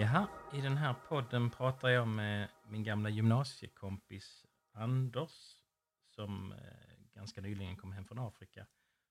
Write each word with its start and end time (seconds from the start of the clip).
Jaha, 0.00 0.26
i 0.52 0.60
den 0.60 0.76
här 0.76 0.94
podden 1.08 1.50
pratar 1.50 1.88
jag 1.88 2.08
med 2.08 2.48
min 2.68 2.84
gamla 2.84 3.08
gymnasiekompis 3.08 4.46
Anders 4.72 5.56
som 6.06 6.52
eh, 6.52 6.58
ganska 7.14 7.40
nyligen 7.40 7.76
kom 7.76 7.92
hem 7.92 8.04
från 8.04 8.18
Afrika. 8.18 8.66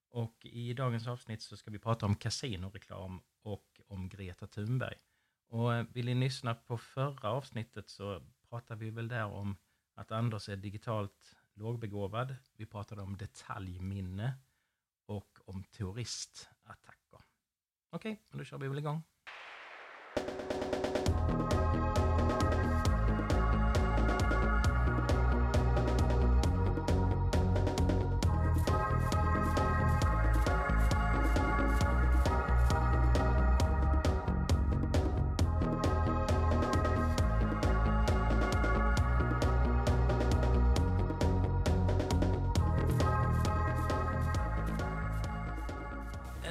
Och 0.10 0.46
i 0.46 0.74
dagens 0.74 1.08
avsnitt 1.08 1.42
så 1.42 1.58
ska 1.58 1.72
vi 1.72 1.80
prata 1.80 2.06
om 2.06 2.16
kasinoreklam 2.16 3.22
och 3.42 3.82
om 3.88 4.10
Greta 4.10 4.48
Thunberg. 4.48 4.98
Och 5.48 5.76
eh, 5.76 5.86
vill 5.94 6.06
ni 6.06 6.16
lyssna 6.16 6.56
på 6.56 6.78
förra 6.78 7.30
avsnittet 7.32 7.90
så 7.90 8.22
pratade 8.50 8.86
vi 8.86 8.92
väl 8.92 9.08
där 9.08 9.26
om 9.26 9.58
att 9.96 10.12
Anders 10.12 10.50
är 10.50 10.56
digitalt 10.56 11.37
lågbegåvad. 11.58 12.36
Vi 12.56 12.66
pratade 12.66 13.02
om 13.02 13.18
detaljminne 13.18 14.34
och 15.06 15.40
om 15.46 15.64
terroristattacker. 15.64 17.22
Okej, 17.90 18.22
då 18.32 18.44
kör 18.44 18.58
vi 18.58 18.68
väl 18.68 18.78
igång. 18.78 19.04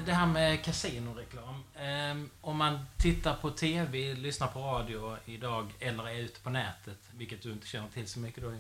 Det 0.07 0.15
här 0.15 0.27
med 0.27 0.65
kasinoreklam. 0.65 1.65
Ehm, 1.77 2.31
om 2.41 2.57
man 2.57 2.87
tittar 2.99 3.35
på 3.35 3.51
TV, 3.51 4.15
lyssnar 4.15 4.49
på 4.49 4.61
radio 4.61 5.17
idag 5.25 5.73
eller 5.81 6.09
är 6.09 6.19
ute 6.19 6.41
på 6.41 6.51
nätet, 6.51 6.99
vilket 7.13 7.43
du 7.43 7.53
inte 7.53 7.67
känner 7.67 7.89
till 7.89 8.09
så 8.09 8.19
mycket 8.19 8.43
då, 8.43 8.55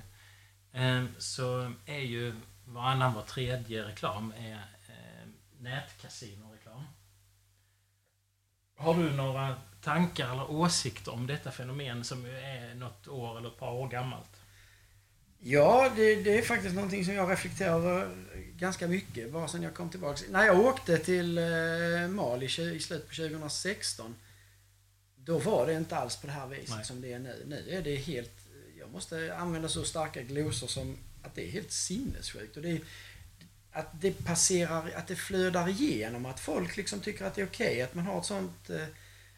ehm, 0.72 1.08
så 1.18 1.72
är 1.86 1.98
ju 1.98 2.34
varannan 2.64 3.14
var 3.14 3.22
tredje 3.22 3.84
reklam 3.88 4.32
är 4.38 4.54
ehm, 4.88 5.32
nätkasinoreklam. 5.58 6.84
Har 8.76 8.94
du 8.94 9.10
några 9.10 9.54
tankar 9.82 10.32
eller 10.32 10.50
åsikter 10.50 11.12
om 11.12 11.26
detta 11.26 11.50
fenomen 11.50 12.04
som 12.04 12.26
är 12.26 12.74
något 12.74 13.08
år 13.08 13.38
eller 13.38 13.48
ett 13.48 13.58
par 13.58 13.72
år 13.72 13.88
gammalt? 13.88 14.40
Ja, 15.48 15.92
det, 15.96 16.14
det, 16.14 16.38
är 16.38 16.42
faktiskt 16.42 16.74
någonting 16.74 17.04
som 17.04 17.14
jag 17.14 17.30
reflekterar 17.30 17.74
över 17.74 18.16
ganska 18.56 18.88
mycket 18.88 19.32
bara 19.32 19.48
sen 19.48 19.62
jag 19.62 19.74
kom 19.74 19.90
tillbaka. 19.90 20.20
När 20.30 20.46
jag 20.46 20.60
åkte 20.60 20.98
till 20.98 21.38
eh, 21.38 22.08
Mali 22.08 22.46
i 22.46 22.48
slutet 22.48 23.08
på 23.08 23.14
2016 23.14 24.14
då 25.16 25.38
var 25.38 25.66
det 25.66 25.72
inte 25.72 25.96
alls 25.96 26.16
på 26.16 26.26
det 26.26 26.32
här 26.32 26.46
viset 26.46 26.76
Nej. 26.76 26.84
som 26.84 27.00
det 27.00 27.12
är 27.12 27.18
nu. 27.18 27.42
Nu 27.46 27.70
är 27.70 27.82
det 27.82 27.96
helt... 27.96 28.32
Jag 28.78 28.92
måste 28.92 29.36
använda 29.36 29.68
så 29.68 29.84
starka 29.84 30.22
glosor 30.22 30.66
som 30.66 30.96
att 31.22 31.34
det 31.34 31.48
är 31.48 31.50
helt 31.50 31.72
sinnessjukt. 31.72 32.56
Och 32.56 32.62
det 32.62 32.70
är, 32.70 32.80
att 33.72 34.00
det 34.00 34.24
passerar, 34.24 34.90
att 34.96 35.06
det 35.06 35.16
flödar 35.16 35.68
igenom, 35.68 36.26
att 36.26 36.40
folk 36.40 36.76
liksom 36.76 37.00
tycker 37.00 37.24
att 37.24 37.34
det 37.34 37.42
är 37.42 37.46
okej 37.46 37.66
okay, 37.66 37.82
att 37.82 37.94
man 37.94 38.06
har 38.06 38.18
ett 38.18 38.26
sånt 38.26 38.70
eh, 38.70 38.86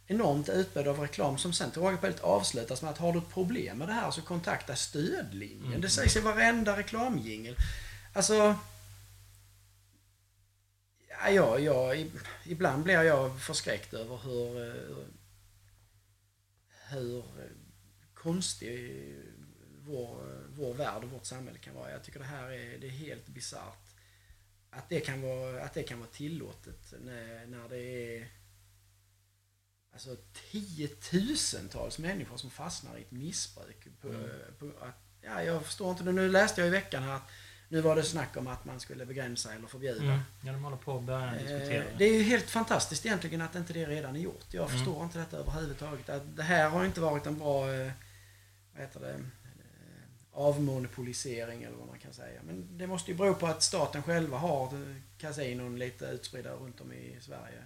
enormt 0.09 0.48
utbud 0.48 0.89
av 0.89 1.01
reklam 1.01 1.39
som 1.39 1.53
sen 1.53 1.70
till 1.70 1.83
råga 1.83 1.97
på 1.97 2.06
allt 2.06 2.20
avslutas 2.20 2.83
med 2.83 2.91
att 2.91 2.98
har 2.98 3.12
du 3.12 3.19
ett 3.19 3.31
problem 3.31 3.78
med 3.78 3.89
det 3.89 3.92
här 3.92 4.11
så 4.11 4.23
kontakta 4.23 4.77
stödlinjen. 4.77 5.67
Mm. 5.67 5.81
Det 5.81 5.91
sägs 5.91 6.17
i 6.17 6.20
varenda 6.20 6.77
reklamjingel. 6.77 7.56
Alltså... 8.12 8.56
Ja, 11.09 11.31
ja, 11.31 11.59
ja, 11.59 12.06
ibland 12.45 12.84
blir 12.84 13.03
jag 13.03 13.41
förskräckt 13.42 13.95
över 13.95 14.17
hur, 14.17 14.75
hur 16.90 17.25
konstig 18.14 19.14
vår, 19.89 20.46
vår 20.48 20.75
värld 20.75 21.05
och 21.05 21.11
vårt 21.11 21.25
samhälle 21.25 21.58
kan 21.58 21.75
vara. 21.75 21.90
Jag 21.90 22.05
tycker 22.05 22.19
det 22.19 22.25
här 22.25 22.51
är, 22.51 22.79
det 22.79 22.86
är 22.86 22.90
helt 22.90 23.27
bisarrt. 23.27 23.89
Att 24.70 24.89
det 24.89 25.01
kan 25.01 25.23
vara, 25.23 25.64
att 25.64 25.75
det 25.75 25.83
kan 25.83 25.98
vara 25.98 26.11
tillåtet 26.11 26.95
när, 27.01 27.46
när 27.46 27.69
det 27.69 27.79
är 27.79 28.29
alltså 29.93 30.17
tiotusentals 30.51 31.99
människor 31.99 32.37
som 32.37 32.51
fastnar 32.51 32.99
i 32.99 33.03
ett 33.03 33.11
missbruk. 33.11 33.87
På, 34.01 34.09
mm. 34.09 34.31
på 34.59 34.67
att, 34.67 35.03
ja, 35.21 35.43
jag 35.43 35.65
förstår 35.65 35.91
inte. 35.91 36.05
Nu 36.05 36.29
läste 36.29 36.61
jag 36.61 36.69
i 36.69 36.71
veckan 36.71 37.03
här 37.03 37.15
att 37.15 37.31
nu 37.69 37.81
var 37.81 37.97
det 37.97 38.03
snack 38.03 38.37
om 38.37 38.47
att 38.47 38.65
man 38.65 38.81
skulle 38.81 39.07
begränsa 39.07 39.55
eller 39.55 39.67
förbjuda. 39.67 40.03
Mm. 40.03 40.19
Ja, 40.45 40.53
de 40.53 40.65
håller 40.65 40.77
på 40.77 40.97
att 40.97 41.03
börja 41.03 41.33
diskutera 41.33 41.85
det. 41.99 42.05
är 42.05 42.15
ju 42.15 42.23
helt 42.23 42.51
fantastiskt 42.51 43.07
egentligen 43.07 43.41
att 43.41 43.55
inte 43.55 43.73
det 43.73 43.87
redan 43.87 44.17
är 44.17 44.21
gjort. 44.21 44.47
Jag 44.51 44.67
mm. 44.67 44.79
förstår 44.79 45.05
inte 45.05 45.19
detta 45.19 45.37
överhuvudtaget. 45.37 46.09
Att 46.09 46.37
det 46.37 46.43
här 46.43 46.69
har 46.69 46.85
inte 46.85 47.01
varit 47.01 47.27
en 47.27 47.39
bra, 47.39 47.73
eh, 47.73 47.93
vad 48.73 48.83
heter 48.83 49.01
det, 49.01 49.13
eh, 49.13 49.20
avmonopolisering 50.33 51.63
eller 51.63 51.77
vad 51.77 51.87
man 51.87 51.99
kan 51.99 52.13
säga. 52.13 52.41
Men 52.47 52.79
det 52.79 52.87
måste 52.87 53.11
ju 53.11 53.17
bero 53.17 53.35
på 53.35 53.47
att 53.47 53.63
staten 53.63 54.03
själva 54.03 54.39
har 54.39 54.95
kasinon 55.19 55.79
lite 55.79 56.05
utspridda 56.05 56.53
runt 56.53 56.81
om 56.81 56.93
i 56.93 57.17
Sverige 57.20 57.63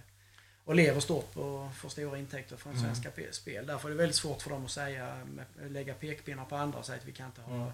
och 0.65 0.75
lever 0.75 0.99
stort 0.99 1.35
och 1.35 1.75
får 1.75 1.89
stora 1.89 2.17
intäkter 2.17 2.57
från 2.57 2.73
mm. 2.73 2.83
svenska 2.83 3.31
spel. 3.31 3.65
Därför 3.65 3.89
är 3.89 3.91
det 3.91 3.97
väldigt 3.97 4.15
svårt 4.15 4.41
för 4.41 4.49
dem 4.49 4.65
att 4.65 4.71
säga, 4.71 5.27
lägga 5.61 5.93
pekpinnar 5.93 6.45
på 6.45 6.55
andra 6.55 6.79
och 6.79 6.85
säga 6.85 6.99
att 6.99 7.05
vi 7.05 7.11
kan 7.11 7.25
inte 7.25 7.41
ha 7.41 7.55
mm. 7.55 7.71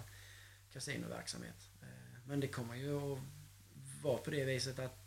kasinoverksamhet. 0.72 1.68
Eh, 1.82 2.18
men 2.26 2.40
det 2.40 2.48
kommer 2.48 2.74
ju 2.74 3.12
att 3.12 3.18
vara 4.02 4.18
på 4.18 4.30
det 4.30 4.44
viset 4.44 4.78
att 4.78 4.98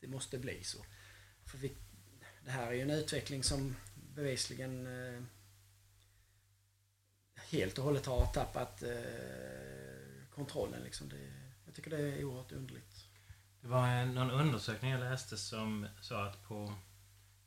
det 0.00 0.06
måste 0.06 0.38
bli 0.38 0.64
så. 0.64 0.78
För 1.44 1.58
vi, 1.58 1.72
det 2.44 2.50
här 2.50 2.66
är 2.66 2.72
ju 2.72 2.82
en 2.82 2.90
utveckling 2.90 3.42
som 3.42 3.76
bevisligen 4.14 4.86
eh, 4.86 5.22
helt 7.34 7.78
och 7.78 7.84
hållet 7.84 8.06
har 8.06 8.26
tappat 8.26 8.82
eh, 8.82 8.88
kontrollen. 10.30 10.82
Liksom. 10.82 11.08
Det, 11.08 11.32
jag 11.66 11.74
tycker 11.74 11.90
det 11.90 11.98
är 11.98 12.24
oerhört 12.24 12.52
underligt. 12.52 12.97
Det 13.60 13.68
var 13.68 14.04
någon 14.04 14.30
undersökning 14.30 14.90
jag 14.90 15.00
läste 15.00 15.36
som 15.36 15.86
sa 16.00 16.26
att 16.26 16.42
på 16.42 16.74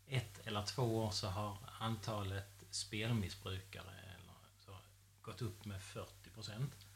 ett 0.07 0.47
eller 0.47 0.65
två 0.65 0.97
år 0.97 1.11
så 1.11 1.27
har 1.27 1.57
antalet 1.79 2.63
spelmissbrukare 2.69 3.91
eller 3.91 4.33
så, 4.59 4.77
gått 5.21 5.41
upp 5.41 5.65
med 5.65 5.81
40 5.81 6.29
procent. 6.29 6.87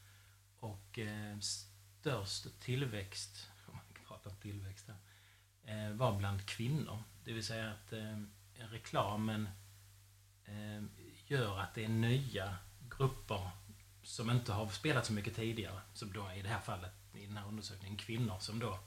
Och 0.60 1.00
eh, 1.00 1.40
störst 1.40 2.60
tillväxt, 2.60 3.50
om 3.68 3.74
man 3.76 4.06
pratar 4.08 4.30
om 4.30 4.38
tillväxt 4.38 4.88
här, 4.88 5.88
eh, 5.88 5.96
var 5.96 6.18
bland 6.18 6.46
kvinnor. 6.46 7.04
Det 7.24 7.34
vill 7.34 7.46
säga 7.46 7.72
att 7.72 7.94
eh, 7.94 8.22
reklamen 8.56 9.50
eh, 10.46 10.84
gör 11.28 11.60
att 11.60 11.74
det 11.76 11.86
är 11.86 11.90
nya 11.90 12.58
grupper 12.90 13.50
som 14.04 14.30
inte 14.30 14.54
har 14.54 14.70
spelat 14.70 15.06
så 15.06 15.14
mycket 15.14 15.36
tidigare, 15.36 15.82
som 15.94 16.14
då 16.14 16.32
i 16.32 16.42
det 16.42 16.50
här 16.50 16.62
fallet 16.62 16.94
i 17.14 17.26
den 17.26 17.38
här 17.38 17.48
undersökningen 17.48 17.98
kvinnor 17.98 18.40
som 18.40 18.60
då 18.60 18.80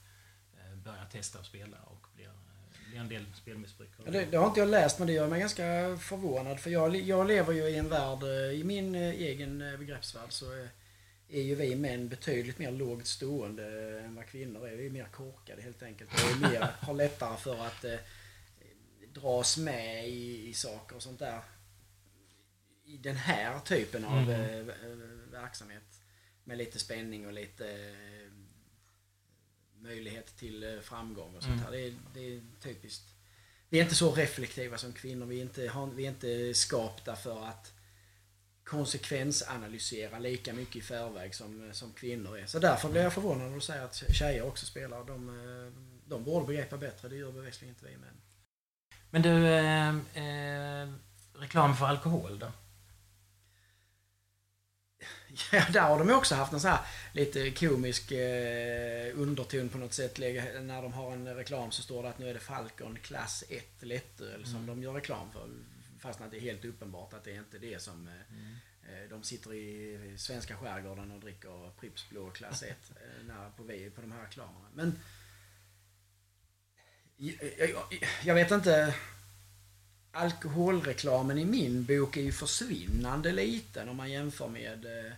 börjar 0.84 1.06
testa 1.12 1.38
att 1.38 1.46
spela 1.46 1.76
och 1.86 2.06
blir, 2.14 2.26
eh, 2.26 2.90
blir 2.90 3.00
en 3.00 3.08
del 3.08 3.24
spelmissbrukare. 3.34 4.02
Ja, 4.04 4.10
det, 4.12 4.24
det, 4.24 4.36
har 4.36 4.46
inte 4.46 4.60
jag 4.60 4.68
läst 4.68 4.98
men 4.98 5.06
det 5.06 5.12
gör 5.12 5.28
mig 5.28 5.40
ganska 5.40 5.62
förvånad 6.00 6.60
för 6.60 6.70
jag, 6.70 6.96
jag 6.96 7.26
lever 7.26 7.52
ju 7.52 7.62
i 7.68 7.76
en 7.76 7.88
värld, 7.88 8.22
eh, 8.22 8.60
i 8.60 8.64
min 8.64 8.94
eh, 8.94 9.08
egen 9.08 9.58
begreppsvärld 9.58 10.32
så 10.32 10.46
är 11.28 11.42
ju 11.42 11.54
vi 11.54 11.76
män 11.76 12.08
betydligt 12.08 12.58
mer 12.58 12.70
lågt 12.70 13.06
stående 13.06 14.00
än 14.00 14.14
vad 14.14 14.26
kvinnor 14.26 14.68
är. 14.68 14.76
Vi 14.76 14.86
är 14.86 14.90
mer 14.90 15.04
korkade 15.04 15.62
helt 15.62 15.82
enkelt. 15.82 16.10
Är 16.12 16.50
mer, 16.50 16.60
har 16.80 16.94
lättare 16.94 17.36
för 17.36 17.66
att 17.66 17.84
eh, 17.84 17.98
dras 19.12 19.58
med 19.58 20.08
i, 20.08 20.48
i 20.48 20.54
saker 20.54 20.96
och 20.96 21.02
sånt 21.02 21.18
där. 21.18 21.40
I 22.84 22.96
den 22.96 23.16
här 23.16 23.60
typen 23.60 24.04
av 24.04 24.30
mm. 24.30 24.70
eh, 24.70 24.74
verksamhet. 25.30 25.82
Med 26.44 26.58
lite 26.58 26.78
spänning 26.78 27.26
och 27.26 27.32
lite 27.32 27.70
eh, 27.70 28.27
möjlighet 29.82 30.36
till 30.36 30.64
eh, 30.64 30.80
framgång 30.80 31.34
och 31.36 31.42
sånt 31.42 31.54
mm. 31.54 31.64
här. 31.64 31.72
Det 31.72 31.80
är, 31.80 31.94
det 32.14 32.34
är 32.34 32.40
typiskt. 32.60 33.04
Vi 33.68 33.78
är 33.78 33.82
inte 33.82 33.94
så 33.94 34.12
reflektiva 34.12 34.78
som 34.78 34.92
kvinnor. 34.92 35.26
Vi 35.26 35.38
är 35.38 35.42
inte, 35.42 35.72
vi 35.94 36.04
är 36.04 36.08
inte 36.08 36.54
skapta 36.54 37.16
för 37.16 37.46
att 37.46 37.72
konsekvensanalysera 38.64 40.18
lika 40.18 40.52
mycket 40.52 40.76
i 40.76 40.80
förväg 40.80 41.34
som, 41.34 41.70
som 41.72 41.92
kvinnor 41.92 42.38
är. 42.38 42.46
Så 42.46 42.58
därför 42.58 42.88
blir 42.88 43.02
jag 43.02 43.12
förvånad 43.12 43.48
när 43.48 43.54
du 43.54 43.60
säger 43.60 43.84
att 43.84 43.94
tjejer 43.94 44.46
också 44.46 44.66
spelar. 44.66 45.04
De, 45.04 45.28
eh, 45.28 45.72
de 46.06 46.24
borde 46.24 46.46
begripa 46.46 46.76
bättre. 46.76 47.08
Det 47.08 47.16
gör 47.16 47.32
bevisligen 47.32 47.74
inte 47.74 47.86
vi 47.86 47.96
män. 47.96 48.20
Men 49.10 49.22
du, 49.22 49.46
eh, 49.46 49.88
eh, 50.24 50.88
reklam 51.34 51.76
för 51.76 51.86
alkohol 51.86 52.38
då? 52.38 52.52
Ja, 55.52 55.64
där 55.72 55.80
har 55.80 55.98
de 55.98 56.10
också 56.10 56.34
haft 56.34 56.52
en 56.52 56.60
sån 56.60 56.70
här 56.70 56.80
lite 57.12 57.50
komisk 57.50 58.12
eh, 58.12 59.18
underton 59.18 59.68
på 59.68 59.78
något 59.78 59.92
sätt. 59.92 60.18
När 60.18 60.82
de 60.82 60.92
har 60.92 61.12
en 61.12 61.34
reklam 61.34 61.70
så 61.70 61.82
står 61.82 62.02
det 62.02 62.08
att 62.08 62.18
nu 62.18 62.30
är 62.30 62.34
det 62.34 62.40
Falcon 62.40 62.98
klass 63.02 63.44
1 63.48 63.64
lättöl 63.80 64.44
som 64.44 64.54
mm. 64.54 64.66
de 64.66 64.82
gör 64.82 64.92
reklam 64.92 65.32
för. 65.32 65.48
Fast 66.00 66.20
att 66.20 66.30
det 66.30 66.36
är 66.36 66.40
helt 66.40 66.64
uppenbart 66.64 67.12
att 67.12 67.24
det 67.24 67.30
är 67.30 67.38
inte 67.38 67.58
det 67.58 67.82
som 67.82 68.08
eh, 68.08 68.38
Eh, 68.88 69.08
De 69.10 69.22
sitter 69.22 69.54
i 69.54 70.14
svenska 70.16 70.56
skärgården 70.56 71.10
och 71.10 71.20
dricker 71.20 71.70
Pripps 71.80 72.08
Blå 72.10 72.30
klass 72.30 72.62
1 72.62 72.70
eh, 72.90 73.26
när 73.26 73.50
på, 73.50 73.64
på 73.94 74.00
de 74.00 74.12
här 74.12 74.22
reklamerna. 74.22 74.68
Men 74.74 74.98
jag, 77.16 77.36
jag, 77.58 77.82
jag 78.24 78.34
vet 78.34 78.50
inte. 78.50 78.94
Alkoholreklamen 80.12 81.38
i 81.38 81.44
min 81.44 81.84
bok 81.84 82.16
är 82.16 82.20
ju 82.22 82.32
försvinnande 82.32 83.32
liten 83.32 83.88
om 83.88 83.96
man 83.96 84.10
jämför 84.10 84.48
med 84.48 84.84
eh, 84.86 85.12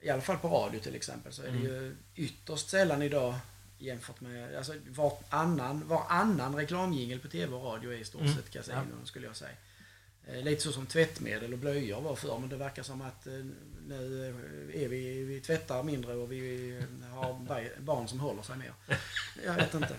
i 0.00 0.10
alla 0.10 0.22
fall 0.22 0.38
på 0.38 0.48
radio 0.48 0.80
till 0.80 0.94
exempel 0.94 1.32
så 1.32 1.42
är 1.42 1.50
det 1.50 1.58
ju 1.58 1.96
ytterst 2.16 2.70
sällan 2.70 3.02
idag 3.02 3.34
jämfört 3.78 4.20
med, 4.20 4.56
alltså 4.56 4.74
varannan, 4.88 5.88
varannan 5.88 6.56
reklamjingel 6.56 7.18
på 7.18 7.28
tv 7.28 7.54
och 7.54 7.64
radio 7.64 7.92
är 7.92 7.96
i 7.96 8.04
stort 8.04 8.20
Mm. 8.20 8.34
sett 8.34 8.50
kasinon 8.50 9.00
skulle 9.04 9.26
jag 9.26 9.36
säga. 9.36 9.50
Eh, 10.26 10.42
Lite 10.44 10.62
så 10.62 10.72
som 10.72 10.86
tvättmedel 10.86 11.52
och 11.52 11.58
blöjor 11.58 12.00
var 12.00 12.16
förr 12.16 12.38
men 12.38 12.48
det 12.48 12.56
verkar 12.56 12.82
som 12.82 13.02
att 13.02 13.26
eh, 13.26 13.32
nu 13.88 14.34
är 14.74 14.88
vi, 14.88 15.24
vi 15.24 15.40
tvättar 15.40 15.82
mindre 15.82 16.14
och 16.14 16.32
vi 16.32 16.82
har 17.12 17.34
ba- 17.34 17.80
barn 17.80 18.08
som 18.08 18.20
håller 18.20 18.42
sig 18.42 18.56
mer. 18.56 18.72
Jag 19.46 19.54
vet 19.54 19.74
inte. 19.74 19.94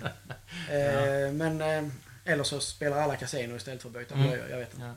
Eh, 0.69 1.33
Men, 1.33 1.91
eller 2.25 2.43
så 2.43 2.59
spelar 2.59 2.97
alla 2.97 3.15
kasino 3.17 3.55
istället 3.55 3.81
för 3.81 3.89
att 3.89 3.95
byta 3.95 4.15
Mm. 4.15 4.27
blöjor, 4.27 4.49
jag 4.49 4.57
vet 4.59 4.73
inte. 4.73 4.85
Ja. 4.85 4.93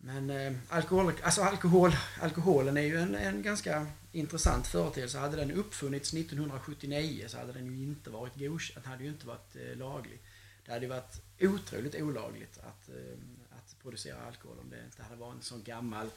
Men 0.00 0.30
eh, 0.30 0.52
alkohol, 0.68 1.12
alltså 1.22 1.42
alkohol, 1.42 1.92
alkoholen 2.20 2.76
är 2.76 2.80
ju 2.82 2.98
en, 3.00 3.14
en 3.14 3.42
ganska 3.42 3.86
intressant 4.12 4.66
företeelse. 4.66 5.18
Hade 5.18 5.36
den 5.36 5.50
uppfunnits 5.50 6.14
1979 6.14 7.24
så 7.28 7.38
hade 7.38 7.52
den 7.52 7.66
ju 7.78 7.84
inte 7.86 8.10
varit 8.10 8.36
godkänd. 8.36 8.82
Den 8.84 8.90
hade 8.92 9.04
ju 9.04 9.10
inte 9.10 9.26
varit 9.26 9.56
eh, 9.56 9.76
laglig. 9.76 10.20
Det 10.66 10.72
hade 10.72 10.84
ju 10.84 10.88
varit 10.90 11.20
otroligt 11.40 11.94
olagligt 11.94 12.58
att, 12.58 12.88
eh, 12.88 13.18
att 13.58 13.76
producera 13.82 14.16
alkohol 14.26 14.58
om 14.58 14.70
det 14.70 14.84
inte 14.84 15.02
hade 15.02 15.16
varit 15.16 15.36
en 15.36 15.42
sån 15.42 15.62
gammal 15.62 16.10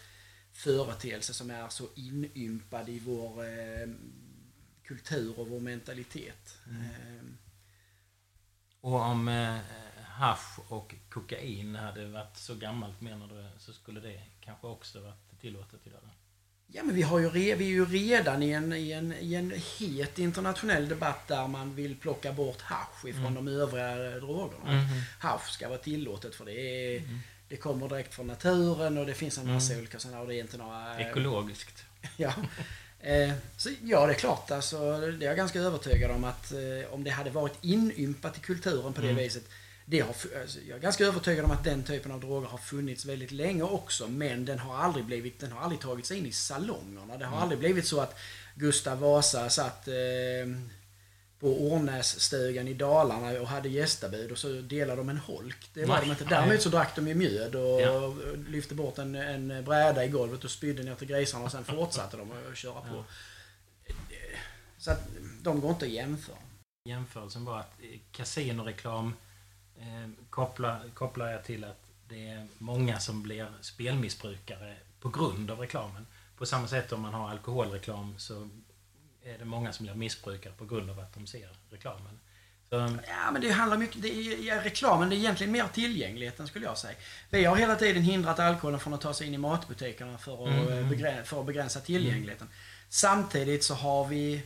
företeelse 0.51 1.33
som 1.33 1.51
är 1.51 1.69
så 1.69 1.87
inympad 1.95 2.89
i 2.89 2.99
vår 2.99 3.43
eh, 3.45 3.87
kultur 4.83 5.39
och 5.39 5.47
vår 5.47 5.59
mentalitet. 5.59 6.57
Eh, 6.69 7.25
Och 8.81 9.01
om 9.01 9.27
eh, 10.21 10.27
hasch 10.27 10.59
och 10.71 10.95
kokain 11.09 11.75
hade 11.75 12.05
varit 12.05 12.37
så 12.37 12.55
gammalt 12.55 13.01
menar 13.01 13.27
du, 13.27 13.45
så 13.59 13.73
skulle 13.73 13.99
det 13.99 14.21
kanske 14.41 14.67
också 14.67 14.99
varit 15.01 15.41
tillåtet 15.41 15.79
idag? 15.83 15.99
Ja, 16.73 16.83
men 16.83 16.95
vi, 16.95 17.01
har 17.01 17.19
ju 17.19 17.29
vi 17.29 17.51
är 17.51 17.57
ju 17.57 17.85
redan 17.85 18.43
i 18.43 18.49
en, 18.51 18.73
i, 18.73 18.91
en, 18.91 19.13
i 19.13 19.33
en 19.35 19.53
het 19.79 20.19
internationell 20.19 20.89
debatt 20.89 21.27
där 21.27 21.47
man 21.47 21.75
vill 21.75 21.95
plocka 21.95 22.33
bort 22.33 22.61
hasch 22.61 23.05
ifrån 23.05 23.25
Mm. 23.25 23.45
de 23.45 23.51
övriga 23.51 23.95
drogerna. 24.19 24.71
Mhm. 24.71 25.01
Hasch 25.19 25.49
ska 25.49 25.69
vara 25.69 25.77
tillåtet 25.79 26.35
för 26.35 26.45
det 26.45 26.53
är, 26.95 27.03
det 27.49 27.57
kommer 27.57 27.89
direkt 27.89 28.13
från 28.13 28.27
naturen 28.27 28.97
och 28.97 29.05
det 29.05 29.13
finns 29.13 29.37
en 29.37 29.53
massa 29.53 29.77
olika 29.77 29.99
sådana 29.99 30.19
och 30.21 30.27
det 30.27 30.35
är 30.35 30.39
inte 30.41 30.57
några... 30.57 30.99
eh, 30.99 31.07
Ekologiskt. 31.07 31.83
Ja. 32.17 32.33
Eh, 32.99 33.33
så 33.57 33.69
ja, 33.83 34.05
det 34.05 34.13
är 34.13 34.17
klart. 34.19 34.51
Alltså, 34.51 34.99
det 34.99 35.25
är 35.25 35.27
jag 35.29 35.37
ganska 35.37 35.59
övertygad 35.59 36.11
om 36.11 36.23
att 36.23 36.51
eh, 36.51 36.93
om 36.93 37.03
det 37.03 37.09
hade 37.09 37.29
varit 37.29 37.57
inympat 37.63 38.37
i 38.37 38.39
kulturen 38.39 38.93
på 38.93 39.01
det 39.01 39.09
Mm. 39.09 39.23
viset. 39.23 39.43
Det 39.91 39.99
har, 39.99 40.15
alltså, 40.41 40.59
jag 40.67 40.77
är 40.77 40.81
ganska 40.81 41.05
övertygad 41.05 41.45
om 41.45 41.51
att 41.51 41.63
den 41.63 41.83
typen 41.83 42.11
av 42.11 42.19
droger 42.19 42.47
har 42.47 42.57
funnits 42.57 43.05
väldigt 43.05 43.31
länge 43.31 43.63
också. 43.63 44.07
Men 44.07 44.45
den 44.45 44.59
har 44.59 44.77
aldrig 44.77 45.05
blivit, 45.05 45.39
den 45.39 45.51
har 45.51 45.61
aldrig 45.61 45.81
tagit 45.81 46.05
sig 46.05 46.17
in 46.17 46.25
i 46.25 46.31
salongerna. 46.31 47.17
Det 47.17 47.25
har 47.25 47.31
Mm. 47.31 47.43
aldrig 47.43 47.59
blivit 47.59 47.87
så 47.87 47.99
att 48.01 48.19
Gustav 48.55 48.99
Vasa 48.99 49.49
satt 49.49 49.87
eh, 49.87 49.93
på 51.39 51.47
Ornässtugan 51.73 52.67
i 52.67 52.73
Dalarna 52.73 53.41
och 53.41 53.47
hade 53.47 53.69
gästabud 53.69 54.31
och 54.31 54.37
så 54.37 54.47
delade 54.47 55.01
de 55.01 55.09
en 55.09 55.17
holk. 55.17 55.69
Det 55.73 55.85
var 55.85 56.01
de 56.01 56.09
inte. 56.09 56.25
Däremot 56.25 56.61
så 56.61 56.69
drack 56.69 56.95
de 56.95 57.07
ju 57.07 57.13
mjöd 57.15 57.55
och 57.55 57.81
Ja. 57.81 58.13
lyfte 58.47 58.75
bort 58.75 58.97
en, 58.97 59.15
en 59.15 59.63
bräda 59.63 60.05
i 60.05 60.07
golvet 60.07 60.43
och 60.43 60.51
spydde 60.51 60.83
ner 60.83 60.95
till 60.95 61.07
grisarna 61.07 61.45
och 61.45 61.51
sen 61.51 61.63
fortsatte 61.65 62.17
de 62.17 62.31
att 62.51 62.57
köra 62.57 62.81
på. 62.81 63.05
Så 64.77 64.91
att 64.91 65.07
de 65.41 65.61
går 65.61 65.69
inte 65.69 65.85
att 65.85 65.91
jämföra. 65.91 66.37
Jämförelsen 66.89 67.45
var 67.45 67.59
att 67.59 67.73
eh, 67.81 67.99
kasinoreklam 68.11 69.13
eh, 69.81 70.09
kopplar, 70.29 70.81
kopplar 70.93 71.27
jag 71.31 71.43
till 71.43 71.63
att 71.63 71.79
det 72.09 72.27
är 72.29 72.47
många 72.57 72.99
som 72.99 73.23
blir 73.23 73.47
spelmissbrukare 73.61 74.75
på 75.01 75.09
grund 75.09 75.51
av 75.51 75.59
reklamen. 75.59 76.07
På 76.37 76.45
samma 76.45 76.67
sätt 76.67 76.91
om 76.91 77.01
man 77.01 77.13
har 77.13 77.29
alkoholreklam 77.29 78.15
så 78.17 78.49
är 79.23 79.37
det 79.37 79.45
många 79.45 79.73
som 79.73 79.85
blir 79.85 79.95
missbrukare 79.95 80.53
på 80.57 80.65
grund 80.65 80.89
av 80.89 80.99
att 80.99 81.13
de 81.13 81.27
ser 81.27 81.49
reklamen. 81.69 82.19
Så, 82.69 82.75
Ja, 83.07 83.31
men 83.31 83.41
det 83.41 83.51
handlar 83.51 83.77
mycket... 83.77 84.01
Det 84.01 84.07
är, 84.09 84.47
ja, 84.47 84.63
reklamen 84.63 85.09
det 85.09 85.15
är 85.15 85.17
egentligen 85.17 85.51
mer 85.53 85.67
tillgängligheten 85.73 86.47
skulle 86.47 86.65
jag 86.65 86.77
säga. 86.77 86.95
Vi 87.29 87.45
har 87.45 87.55
hela 87.55 87.75
tiden 87.75 88.03
hindrat 88.03 88.39
alkoholen 88.39 88.79
från 88.79 88.93
att 88.93 89.01
ta 89.01 89.13
sig 89.13 89.27
in 89.27 89.33
i 89.33 89.37
matbutikerna 89.37 90.17
för 90.17 90.43
att, 90.43 90.49
Mm. 90.67 90.77
eh, 90.83 90.89
begrä, 90.89 91.23
för 91.23 91.39
att 91.39 91.45
begränsa 91.45 91.79
tillgängligheten. 91.79 92.47
Samtidigt 92.89 93.63
så 93.63 93.73
har 93.73 94.05
vi 94.07 94.41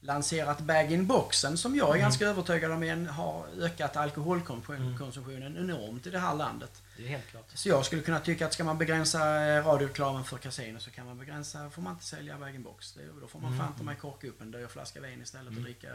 lanserat 0.00 0.58
bag-in-boxen 0.60 1.58
som 1.58 1.76
jag 1.76 1.86
är 1.88 1.92
Mm. 1.92 2.00
ganska 2.00 2.26
övertygad 2.26 2.72
om 2.72 2.82
en, 2.82 3.06
har 3.06 3.46
ökat 3.60 3.96
alkoholkonsumtionen 3.96 5.56
enormt 5.56 6.06
i 6.06 6.10
det 6.10 6.18
här 6.18 6.34
landet. 6.34 6.82
det 6.96 7.04
är 7.04 7.08
helt 7.08 7.26
klart. 7.26 7.44
Så 7.54 7.68
jag 7.68 7.84
skulle 7.86 8.02
kunna 8.02 8.20
tycka 8.20 8.46
att 8.46 8.52
ska 8.52 8.64
man 8.64 8.78
begränsa 8.78 9.44
eh, 9.46 9.64
radioreklamen 9.66 10.24
för 10.24 10.38
kasino 10.38 10.80
så 10.80 10.90
kan 10.90 11.06
man 11.06 11.18
begränsa, 11.18 11.70
får 11.70 11.82
man 11.82 11.92
inte 11.92 12.04
sälja 12.04 12.38
bag-in-box. 12.38 12.94
Då 13.20 13.26
får 13.28 13.38
man 13.40 13.52
Mm. 13.52 13.66
fan 13.66 13.76
ta 13.76 13.82
mig 13.82 13.96
korka 13.96 14.26
upp 14.26 14.40
en 14.40 14.50
dyr 14.50 14.66
flaska 14.66 15.00
vin 15.00 15.22
istället 15.22 15.56
och 15.56 15.62
dricka 15.62 15.88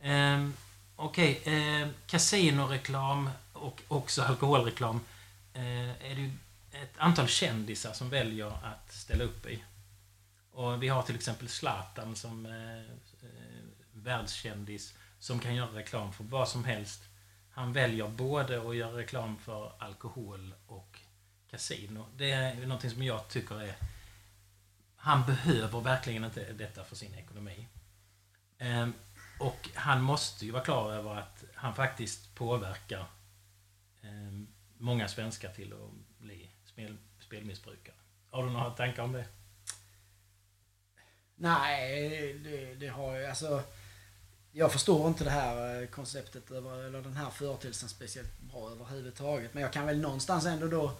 Ehm, 0.00 0.54
Okej, 0.98 1.40
eh, 1.44 1.88
kasinoreklam 2.06 3.30
och 3.52 3.82
också 3.88 4.22
alkoholreklam 4.22 5.00
eh, 5.54 5.90
är 5.90 6.14
det 6.14 6.20
ju 6.20 6.30
ett 6.72 6.92
antal 6.96 7.26
kändisar 7.28 7.92
som 7.92 8.10
väljer 8.10 8.46
att 8.46 8.92
ställa 8.92 9.24
upp 9.24 9.46
i. 9.46 9.62
Och 10.56 10.82
vi 10.82 10.88
har 10.88 11.02
till 11.02 11.14
exempel 11.14 11.48
Zlatan 11.48 12.16
som 12.16 12.46
eh, 12.46 12.80
eh, 13.22 13.64
världskändis 13.92 14.94
som 15.18 15.38
kan 15.38 15.54
göra 15.54 15.68
reklam 15.74 16.12
för 16.12 16.24
vad 16.24 16.48
som 16.48 16.64
helst. 16.64 17.02
Han 17.50 17.72
väljer 17.72 18.08
både 18.08 18.68
att 18.68 18.76
göra 18.76 18.96
reklam 18.96 19.36
för 19.36 19.72
alkohol 19.78 20.54
och 20.66 21.00
kasino. 21.50 22.06
Det 22.16 22.30
är 22.30 22.54
någonting 22.54 22.90
som 22.90 23.02
jag 23.02 23.28
tycker 23.28 23.60
är... 23.62 23.74
Han 24.96 25.26
behöver 25.26 25.80
verkligen 25.80 26.24
inte 26.24 26.52
detta 26.52 26.84
för 26.84 26.96
sin 26.96 27.14
ekonomi. 27.14 27.66
Eh, 28.58 28.88
och 29.40 29.68
han 29.74 30.02
måste 30.02 30.46
ju 30.46 30.52
vara 30.52 30.64
klar 30.64 30.92
över 30.92 31.14
att 31.16 31.44
han 31.54 31.74
faktiskt 31.74 32.34
påverkar 32.34 33.06
eh, 34.02 34.40
många 34.78 35.08
svenskar 35.08 35.52
till 35.52 35.72
att 35.72 36.18
bli 36.18 36.50
spel, 36.64 36.96
spelmissbrukare. 37.18 37.96
Har 38.30 38.44
du 38.44 38.50
några 38.50 38.70
tankar 38.70 39.02
om 39.02 39.12
det? 39.12 39.26
Nej, 41.36 42.32
det, 42.44 42.74
det 42.74 42.88
har 42.88 43.16
jag 43.16 43.28
alltså. 43.28 43.62
Jag 44.52 44.72
förstår 44.72 45.08
inte 45.08 45.24
det 45.24 45.30
här 45.30 45.82
eh, 45.82 45.88
konceptet 45.88 46.50
över, 46.50 46.84
eller 46.84 47.02
den 47.02 47.16
här 47.16 47.30
företeelsen 47.30 47.88
speciellt 47.88 48.40
bra 48.40 48.70
överhuvudtaget. 48.70 49.54
Men 49.54 49.62
jag 49.62 49.72
kan 49.72 49.86
väl 49.86 50.00
någonstans 50.00 50.46
ändå 50.46 50.66
då... 50.66 50.92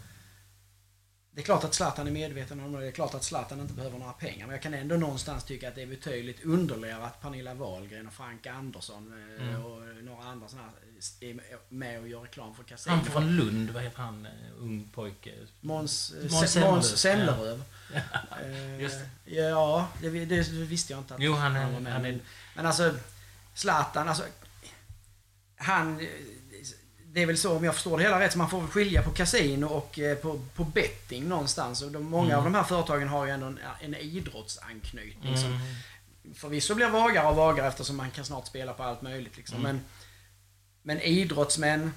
Det 1.37 1.43
är 1.43 1.45
klart 1.45 1.65
att 1.65 1.75
Zlatan 1.75 2.07
är 2.07 2.11
medveten 2.11 2.61
om 2.61 2.73
det. 2.73 2.81
Det 2.81 2.87
är 2.87 2.91
klart 2.91 3.15
att 3.15 3.25
Zlatan 3.25 3.61
inte 3.61 3.75
behöver 3.75 3.99
några 3.99 4.13
pengar. 4.13 4.47
Men 4.47 4.55
jag 4.55 4.63
kan 4.63 4.75
ändå 4.75 4.97
någonstans 4.97 5.45
tycka 5.45 5.69
att 5.69 5.75
det 5.75 5.83
är 5.83 5.87
betydligt 5.87 6.45
underligare 6.45 7.05
att 7.05 7.21
Pernilla 7.23 7.55
Wahlgren 7.55 8.07
och 8.07 8.13
Frank 8.13 8.47
Andersson 8.47 9.13
eh, 9.39 9.49
Mm. 9.49 9.65
och 9.65 9.83
några 10.05 10.25
andra 10.25 10.49
sådana 10.49 10.69
är 11.21 11.37
med 11.69 12.01
och 12.01 12.09
gör 12.09 12.21
reklam 12.21 12.55
för 12.55 12.63
kasino. 12.63 12.95
Han 12.95 13.05
från 13.05 13.37
Lund, 13.37 13.71
vad 13.71 13.83
heter 13.83 13.99
han? 14.03 14.27
eh, 14.27 14.33
Ung 14.59 14.89
pojke. 14.95 15.33
Måns 15.61 16.15
Måns 16.23 16.33
Måns 16.33 16.51
Zelmerlöw. 16.51 16.75
Måns 16.75 16.97
Zelmerlöw. 17.01 17.61
Eh, 18.43 18.81
Just 18.81 18.97
Ja, 19.25 19.89
det, 20.03 20.25
det 20.25 20.43
visste 20.51 20.93
jag 20.93 21.01
inte 21.01 21.15
att 21.15 21.21
Jo, 21.23 21.33
han 21.35 21.57
är- 21.57 21.73
var 21.73 21.81
med. 21.81 21.93
han 21.93 22.05
är- 22.05 22.13
Men, 22.13 22.21
men 22.57 22.67
alltså, 22.67 22.95
Zlatan, 23.55 24.09
alltså... 24.09 24.25
Han... 25.57 26.07
Det 27.17 27.23
är 27.23 27.27
väl 27.27 27.39
så, 27.39 27.57
om 27.57 27.65
jag 27.65 27.75
förstår 27.75 27.97
det 27.99 28.03
hela 28.03 28.21
rätt, 28.21 28.33
så 28.33 28.39
man 28.39 28.51
får 28.51 28.61
väl 28.61 28.69
skilja 28.71 29.03
på 29.03 29.11
kasino 29.11 29.67
och 29.67 29.99
eh, 29.99 30.17
på, 30.17 30.41
på 30.55 30.65
betting 30.65 31.29
någonstans. 31.29 31.83
Och 31.83 31.91
de, 31.93 32.03
många 32.05 32.27
Mm. 32.27 32.39
av 32.39 32.45
de 32.45 32.55
här 32.55 32.65
företagen 32.65 33.09
har 33.09 33.27
ju 33.27 33.33
ändå 33.33 33.47
en, 33.47 33.59
en 33.81 33.95
idrottsanknytning 33.95 35.37
som 35.39 35.47
Mm. 35.53 36.35
förvisso 36.35 36.75
blir 36.75 36.89
vagare 36.89 37.27
och 37.29 37.37
vagare 37.37 37.69
eftersom 37.69 37.97
man 37.97 38.11
kan 38.11 38.25
snart 38.25 38.47
spela 38.47 38.73
på 38.73 38.83
allt 38.83 39.03
möjligt. 39.03 39.37
Liksom. 39.37 39.59
Mm. 39.61 39.77
Men, 39.77 39.85
men 40.83 41.01
idrottsmän, 41.01 41.93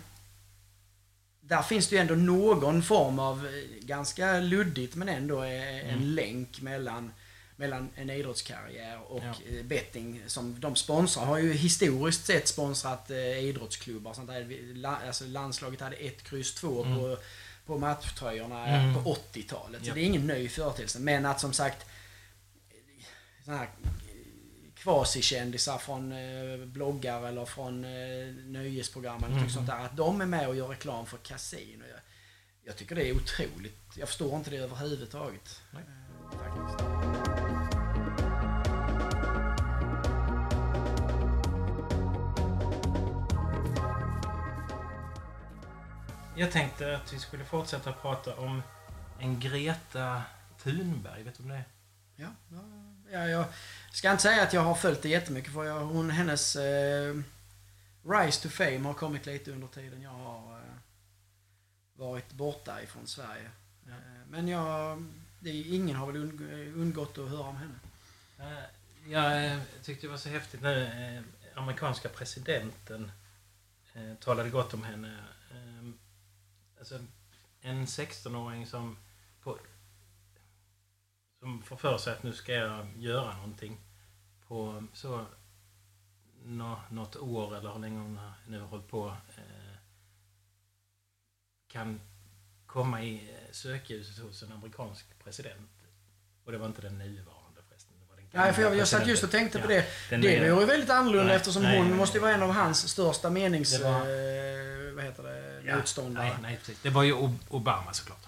där 1.42 1.62
finns 1.62 1.88
det 1.88 1.96
ju 1.96 2.02
ändå 2.02 2.16
någon 2.16 2.84
form 2.84 3.20
av, 3.20 3.48
eh, 3.48 3.86
ganska 3.86 4.40
luddigt 4.40 4.96
men 4.96 5.10
ändå 5.10 5.44
eh, 5.44 5.90
en 5.90 5.90
Mm. 5.90 6.02
länk 6.04 6.62
mellan, 6.62 7.12
mellan 7.60 7.90
en 7.96 8.10
idrottskarriär 8.10 9.00
och 9.12 9.24
Ja. 9.24 9.34
eh, 9.58 9.66
betting 9.66 10.22
som 10.28 10.60
de 10.60 10.76
sponsrar. 10.76 11.26
Har 11.26 11.38
ju 11.38 11.54
historiskt 11.54 12.26
sett 12.26 12.48
sponsrat 12.48 13.12
eh, 13.12 13.40
idrottsklubbar. 13.40 14.14
Sånt 14.14 14.28
där. 14.28 14.74
La, 14.74 14.98
alltså 15.08 15.26
landslaget 15.26 15.82
hade 15.82 15.96
ett 15.96 16.24
kryss 16.24 16.54
två 16.56 16.84
Mm. 16.84 16.98
på, 17.00 17.18
på 17.66 17.78
matchtröjorna 17.78 18.68
eh, 18.68 18.84
Mm. 18.84 19.04
på 19.04 19.10
80-talet. 19.34 19.82
Så 19.84 19.90
Ja. 19.90 19.94
det 19.94 20.02
är 20.02 20.06
ingen 20.06 20.28
ny 20.28 20.50
företeelse. 20.50 21.00
Men 21.00 21.26
att 21.26 21.40
som 21.40 21.54
sagt 21.54 21.86
såna 23.46 23.58
här 23.58 23.70
kvasikändisar 24.76 25.78
från 25.78 26.12
eh, 26.12 26.66
bloggar 26.66 27.28
eller 27.28 27.46
från 27.46 27.84
eh, 27.86 28.34
nöjesprogram 28.46 29.24
eller 29.24 29.38
Mm. 29.38 29.50
sånt 29.50 29.68
där. 29.68 29.86
Att 29.86 29.98
de 29.98 30.22
är 30.22 30.26
med 30.26 30.48
och 30.48 30.56
gör 30.56 30.68
reklam 30.68 31.06
för 31.06 31.18
kasino. 31.18 31.84
Jag, 31.92 32.00
jag 32.64 32.78
tycker 32.78 32.96
det 32.96 33.08
är 33.10 33.16
otroligt. 33.16 33.78
Jag 33.96 34.08
förstår 34.08 34.36
inte 34.38 34.50
det 34.50 34.58
överhuvudtaget. 34.58 35.62
Nej. 35.72 35.84
Jag 46.40 46.52
tänkte 46.52 46.98
att 46.98 47.14
vi 47.14 47.20
skulle 47.20 47.46
fortsätta 47.46 47.94
prata 47.94 48.36
om 48.36 48.64
en 49.20 49.40
Greta 49.40 50.24
Thunberg. 50.64 51.24
Vet 51.24 51.38
du 51.38 51.44
om 51.44 51.50
det 51.50 51.56
är? 51.56 51.64
Ja, 52.16 52.28
ja, 52.52 52.62
ja, 53.12 53.28
jag 53.28 53.46
ska 53.92 54.12
inte 54.12 54.24
säga 54.24 54.44
att 54.44 54.54
jag 54.54 54.62
har 54.62 54.76
följt 54.76 55.02
det 55.02 55.10
jättemycket 55.10 55.54
för 55.54 55.64
jag, 55.64 55.80
hon, 55.80 56.10
hennes 56.10 56.56
eh, 56.56 57.16
rise 58.06 58.42
to 58.44 58.50
fame 58.50 58.80
har 58.80 58.94
kommit 58.94 59.26
lite 59.26 59.52
under 59.52 59.68
tiden 59.68 60.02
jag 60.02 60.10
har 60.10 60.58
eh, 60.58 60.64
varit 61.94 62.32
borta 62.34 62.82
ifrån 62.82 63.08
Sverige. 63.08 63.50
Ja. 63.86 63.92
Eh, 63.92 64.28
men 64.30 64.48
jag, 64.48 65.06
det, 65.40 65.50
ingen 65.50 65.96
har 65.96 66.08
väl 66.08 66.16
undg, 66.16 66.72
undgått 66.72 67.18
att 67.18 67.30
höra 67.30 67.48
om 67.48 67.58
henne. 67.58 67.80
Eh, 68.40 68.64
Jag 69.12 69.46
eh, 69.46 69.60
tyckte 69.84 70.08
det 70.08 70.12
var 70.12 70.18
så 70.18 70.30
häftigt 70.30 70.62
när 70.62 71.16
eh, 71.16 71.22
amerikanska 71.56 72.10
presidenten 72.10 73.12
talade 74.20 74.50
gott 74.50 74.74
om 74.74 74.84
henne. 74.84 75.18
Alltså, 76.80 77.00
en 77.62 77.86
16-åring 77.86 78.68
som, 78.68 78.98
på, 79.44 79.58
som 81.40 81.62
får 81.64 81.76
för 81.78 81.98
sig 81.98 82.14
att 82.14 82.24
nu 82.24 82.34
ska 82.34 82.54
jag 82.54 82.88
göra 82.98 83.36
någonting 83.36 83.78
på 84.48 84.84
så 84.94 85.26
nå, 86.44 86.80
något 86.92 87.16
år 87.16 87.58
eller 87.58 87.72
hur 87.74 87.80
länge 87.80 88.00
hon 88.00 88.20
nu 88.48 88.60
har 88.60 88.68
hållit 88.68 88.88
på 88.88 89.08
eh, 89.38 89.76
kan 91.68 92.02
komma 92.66 93.04
i 93.04 93.16
eh, 93.16 93.52
sökljuset 93.52 94.24
hos 94.24 94.44
en 94.44 94.52
amerikansk 94.52 95.06
president. 95.24 95.70
Och 96.46 96.52
det 96.52 96.58
var 96.58 96.66
inte 96.68 96.82
den 96.82 96.98
nuvarande 96.98 97.62
förresten. 97.70 97.94
Det 98.00 98.06
var 98.10 98.16
den 98.18 98.26
Nej, 98.34 98.54
för 98.54 98.62
jag, 98.62 98.76
jag 98.78 98.88
satt 98.88 99.08
just 99.08 99.24
och 99.24 99.32
tänkte 99.32 99.60
på 99.60 99.72
Ja, 99.74 99.76
det. 99.76 99.86
den 100.10 100.22
Det 100.22 100.28
nya- 100.42 100.52
vore 100.54 100.62
ju 100.62 100.68
väldigt 100.68 100.90
annorlunda 100.90 101.26
Nej, 101.28 101.36
eftersom 101.36 101.64
nej, 101.64 101.78
hon 101.78 101.88
nej, 101.88 101.98
måste 101.98 102.18
ju 102.18 102.22
vara 102.22 102.34
en 102.34 102.44
av 102.44 102.52
hans 102.52 102.88
största 102.90 103.30
menings... 103.30 103.78
Det 103.78 103.84
var- 103.84 104.00
Eh, 104.00 104.96
vad 104.96 105.04
heter 105.04 105.24
det? 105.24 105.49
Ja, 105.70 105.78
motståndare. 105.78 106.26
Nej, 106.28 106.36
nej, 106.42 106.58
precis. 106.58 106.82
Det 106.82 106.90
var 106.90 107.04
ju 107.04 107.14
Ob- 107.14 107.46
Obama 107.50 107.94
såklart. 107.94 108.26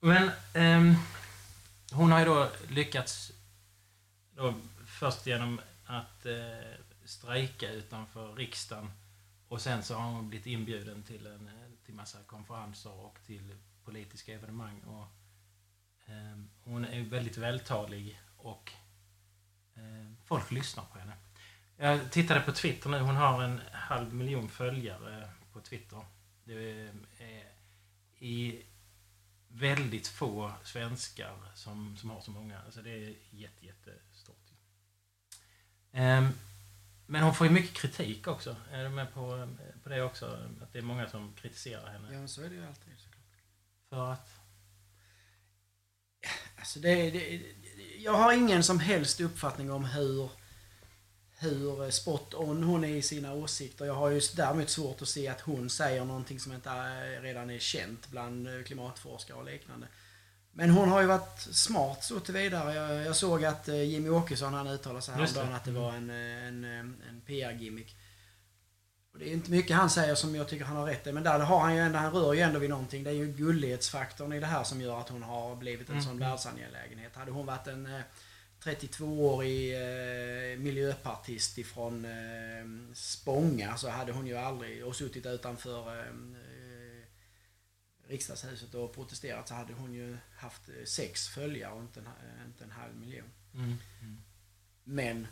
Men 0.00 0.30
ehm, 0.54 0.94
hon 1.92 2.12
har 2.12 2.18
ju 2.18 2.24
då 2.24 2.50
lyckats 2.68 3.32
då 4.36 4.54
först 4.86 5.26
genom 5.26 5.60
att 5.86 6.26
eh, 6.26 6.34
strejka 7.04 7.70
utanför 7.72 8.34
riksdagen 8.34 8.90
och 9.48 9.60
sen 9.60 9.82
så 9.82 9.94
har 9.94 10.10
hon 10.10 10.28
blivit 10.28 10.46
inbjuden 10.46 11.02
till 11.02 11.26
en 11.26 11.48
eh, 11.48 11.52
till 11.86 11.94
massa 11.94 12.18
konferenser 12.26 12.92
och 12.92 13.18
till 13.26 13.56
politiska 13.84 14.32
evenemang. 14.34 14.80
Och, 14.80 15.06
ehm, 16.12 16.50
hon 16.64 16.84
är 16.84 17.00
väldigt 17.02 17.36
vältalig 17.36 18.20
och 18.36 18.72
eh, 19.74 20.12
folk 20.24 20.50
lyssnar 20.50 20.84
på 20.84 20.98
henne. 20.98 21.12
Jag 21.76 22.10
tittade 22.10 22.40
på 22.40 22.52
Twitter 22.52 22.88
nu. 22.90 22.98
Hon 23.00 23.16
har 23.16 23.42
en 23.42 23.60
halv 23.72 24.14
miljon 24.14 24.48
följare 24.48 25.30
på 25.58 25.64
Twitter. 25.64 26.04
Det 26.44 26.54
är 26.54 26.92
i 28.18 28.62
väldigt 29.48 30.08
få 30.08 30.52
svenskar 30.64 31.36
som, 31.54 31.96
som 31.96 32.10
har 32.10 32.20
så 32.20 32.30
många. 32.30 32.60
Alltså 32.64 32.82
det 32.82 32.90
är 32.90 33.14
jätte, 33.30 33.66
jättestort. 33.66 34.36
Ehm, 35.92 36.28
men 37.06 37.22
hon 37.22 37.34
får 37.34 37.46
ju 37.46 37.52
mycket 37.52 37.76
kritik 37.76 38.26
också. 38.26 38.56
Är 38.70 38.84
du 38.84 38.88
med 38.88 39.14
på, 39.14 39.48
på 39.82 39.88
det 39.88 40.02
också? 40.02 40.26
Att 40.62 40.72
det 40.72 40.78
är 40.78 40.82
många 40.82 41.08
som 41.08 41.32
kritiserar 41.34 41.86
henne. 41.86 42.08
Ja, 42.12 42.18
men 42.18 42.28
så 42.28 42.42
är 42.42 42.48
det 42.48 42.54
ju 42.54 42.66
alltid 42.66 42.98
såklart. 42.98 43.24
För 43.88 44.12
att... 44.12 44.30
Alltså 46.56 46.80
det, 46.80 47.10
det, 47.10 47.54
jag 47.98 48.12
har 48.12 48.32
ingen 48.32 48.62
som 48.62 48.80
helst 48.80 49.20
uppfattning 49.20 49.70
om 49.70 49.84
hur, 49.84 50.30
hur 51.40 51.90
spot 51.90 52.34
on 52.34 52.62
hon 52.62 52.84
är 52.84 52.88
i 52.88 53.02
sina 53.02 53.32
åsikter. 53.32 53.84
Jag 53.84 53.94
har 53.94 54.08
ju 54.08 54.20
däremot 54.36 54.70
svårt 54.70 55.02
att 55.02 55.08
se 55.08 55.28
att 55.28 55.40
hon 55.40 55.70
säger 55.70 56.04
någonting 56.04 56.40
som 56.40 56.52
inte 56.52 56.70
är, 56.70 57.22
redan 57.22 57.50
är 57.50 57.58
känt 57.58 58.08
bland 58.08 58.48
eh, 58.48 58.62
klimatforskare 58.62 59.36
och 59.36 59.44
liknande. 59.44 59.86
Men 60.52 60.70
hon 60.70 60.88
har 60.88 61.00
ju 61.00 61.06
varit 61.06 61.40
smart 61.40 62.04
så 62.04 62.20
tillvidare. 62.20 62.74
Jag, 62.74 63.06
jag 63.06 63.16
såg 63.16 63.44
att 63.44 63.68
eh, 63.68 63.82
Jimmy 63.82 64.08
Åkesson 64.08 64.54
han 64.54 64.66
uttalade 64.66 65.02
sig 65.02 65.14
häromdagen 65.14 65.54
att 65.54 65.64
det 65.64 65.70
var 65.70 65.92
en, 65.92 66.10
eh, 66.10 66.46
en, 66.46 66.64
eh, 66.64 67.08
en 67.08 67.22
PR-gimmick. 67.26 67.96
Och 69.12 69.18
det 69.18 69.28
är 69.28 69.32
inte 69.32 69.50
mycket 69.50 69.76
han 69.76 69.90
säger 69.90 70.14
som 70.14 70.34
jag 70.34 70.48
tycker 70.48 70.64
han 70.64 70.76
har 70.76 70.86
rätt 70.86 71.06
i, 71.06 71.12
men 71.12 71.22
där 71.22 71.38
har 71.38 71.60
han 71.60 71.74
ju 71.74 71.80
ändå, 71.80 71.98
han 71.98 72.12
rör 72.12 72.32
ju 72.34 72.40
ändå 72.40 72.58
vid 72.58 72.70
någonting. 72.70 73.04
Det 73.04 73.10
är 73.10 73.14
ju 73.14 73.32
gullighetsfaktorn 73.32 74.32
i 74.32 74.40
det 74.40 74.46
här 74.46 74.64
som 74.64 74.80
gör 74.80 75.00
att 75.00 75.08
hon 75.08 75.22
har 75.22 75.56
blivit 75.56 75.88
en 75.88 75.94
Mm. 75.94 76.04
sån 76.04 76.18
världsangelägenhet. 76.18 77.16
Hade 77.16 77.30
hon 77.30 77.46
varit 77.46 77.66
en 77.66 77.86
eh, 77.86 78.00
32-årig 78.62 79.74
eh, 79.74 80.58
miljöpartist 80.58 81.58
ifrån 81.58 82.04
eh, 82.04 82.94
Spånga 82.94 83.76
så 83.76 83.88
hade 83.88 84.12
hon 84.12 84.26
ju 84.26 84.36
aldrig, 84.36 84.84
och 84.84 84.96
suttit 84.96 85.26
utanför 85.26 85.98
eh, 85.98 86.04
riksdagshuset 88.08 88.74
och 88.74 88.94
protesterat 88.94 89.48
så 89.48 89.54
hade 89.54 89.72
hon 89.72 89.94
ju 89.94 90.16
haft 90.36 90.68
eh, 90.68 90.84
sex 90.84 91.28
följare 91.28 91.72
och 91.72 91.80
inte 91.80 92.00
en, 92.00 92.08
inte 92.46 92.64
en 92.64 92.70
halv 92.70 92.96
miljon. 92.96 93.30
Mm, 93.54 93.76
mm. 94.00 94.22
Men 94.84 95.26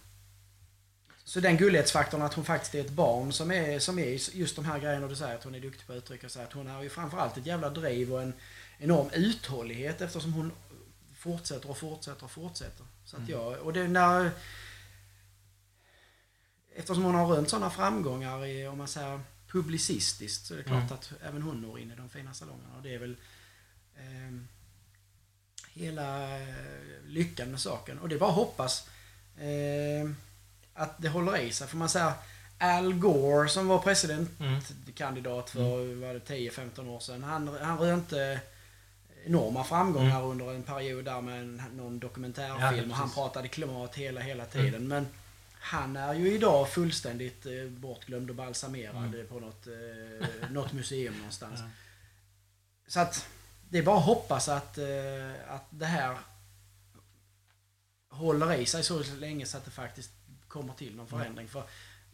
så 1.24 1.40
den 1.40 1.56
gullighetsfaktorn 1.56 2.22
att 2.22 2.34
hon 2.34 2.44
faktiskt 2.44 2.74
är 2.74 2.80
ett 2.80 2.90
barn 2.90 3.32
som 3.32 3.50
är, 3.50 3.78
som 3.78 3.98
är 3.98 4.36
just 4.36 4.56
de 4.56 4.64
här 4.64 4.78
grejerna 4.78 5.08
du 5.08 5.16
säger 5.16 5.34
att 5.34 5.44
hon 5.44 5.54
är 5.54 5.60
duktig 5.60 5.86
på 5.86 5.92
att 5.92 5.96
uttrycka 5.96 6.28
sig. 6.28 6.44
Att 6.44 6.52
hon 6.52 6.66
har 6.66 6.82
ju 6.82 6.88
framförallt 6.88 7.36
ett 7.36 7.46
jävla 7.46 7.70
driv 7.70 8.12
och 8.14 8.22
en 8.22 8.32
enorm 8.78 9.10
uthållighet 9.12 10.00
eftersom 10.00 10.32
hon 10.32 10.52
fortsätter 11.16 11.70
och 11.70 11.78
fortsätter 11.78 12.24
och 12.24 12.30
fortsätter. 12.30 12.86
Så 13.04 13.16
att 13.16 13.20
Mm. 13.28 13.32
jag, 13.32 13.58
och 13.58 13.72
det 13.72 13.88
när... 13.88 14.30
Eftersom 16.74 17.04
hon 17.04 17.14
har 17.14 17.26
rönt 17.26 17.50
sådana 17.50 17.70
framgångar 17.70 18.46
i, 18.46 18.66
om 18.66 18.78
man 18.78 18.88
säger 18.88 19.20
publicistiskt 19.48 20.46
så 20.46 20.54
är 20.54 20.58
det 20.58 20.64
klart 20.64 20.82
Mm. 20.82 20.92
att 20.94 21.12
även 21.22 21.42
hon 21.42 21.60
når 21.62 21.78
in 21.80 21.90
i 21.92 21.96
de 21.96 22.08
fina 22.08 22.34
salongerna. 22.34 22.76
Och 22.76 22.82
det 22.82 22.94
är 22.94 22.98
väl 22.98 23.16
ehm, 23.98 24.48
hela 25.72 26.38
eh, 26.40 26.54
lyckan 27.06 27.50
med 27.50 27.60
saken. 27.60 27.98
Och 27.98 28.08
det 28.08 28.14
är 28.14 28.18
bara 28.18 28.30
att 28.30 28.36
hoppas 28.36 28.88
eh, 29.38 30.10
att 30.74 31.02
det 31.02 31.08
håller 31.08 31.38
i 31.38 31.52
sig. 31.52 31.66
För 31.68 31.76
man 31.76 31.88
säger 31.88 32.12
Al 32.58 32.94
Gore 32.94 33.48
som 33.48 33.68
var 33.68 33.78
presidentkandidat 33.78 35.50
för 35.50 35.94
var 35.94 36.14
det 36.14 36.20
10-15 36.50 36.88
år 36.88 37.00
sedan. 37.00 37.22
Han, 37.24 37.48
han 37.60 37.78
rönte 37.78 38.40
enorma 39.26 39.64
framgångar 39.64 40.22
under 40.24 40.54
en 40.54 40.62
period 40.62 41.04
där 41.04 41.20
med 41.20 41.40
en, 41.40 41.62
någon 41.76 41.94
Ja, 41.94 42.00
dokumentärfilm 42.00 42.90
och 42.90 42.96
han 42.96 43.10
pratade 43.10 43.48
klimat 43.48 43.94
hela, 43.94 44.20
hela 44.20 44.44
tiden. 44.44 44.88
Men 44.88 45.06
han 45.52 45.96
är 45.96 46.14
ju 46.14 46.32
idag 46.34 46.68
fullständigt 46.68 47.46
eh, 47.46 47.52
bortglömd 47.68 48.30
och 48.30 48.36
balsamerad 48.36 48.96
Mm. 49.14 49.26
på 49.26 49.40
något, 49.40 49.66
eh, 49.66 50.50
något 50.50 50.72
museum 50.72 51.14
någonstans. 51.16 51.60
Ja. 51.60 51.66
Så 52.88 53.00
att 53.00 53.28
det 53.70 53.78
är 53.78 53.82
bara 53.82 53.98
att 53.98 54.04
hoppas 54.04 54.48
att, 54.48 54.78
eh, 54.78 54.84
att 55.54 55.64
det 55.70 55.86
här 55.86 56.16
håller 58.10 58.54
i 58.54 58.66
sig 58.66 58.84
så 58.84 59.02
länge 59.18 59.46
så 59.46 59.56
att 59.56 59.64
det 59.64 59.70
faktiskt 59.70 60.10
kommer 60.48 60.74
till 60.74 60.96
någon 60.96 61.06
Mm. 61.06 61.18
förändring. 61.20 61.48
För 61.48 61.62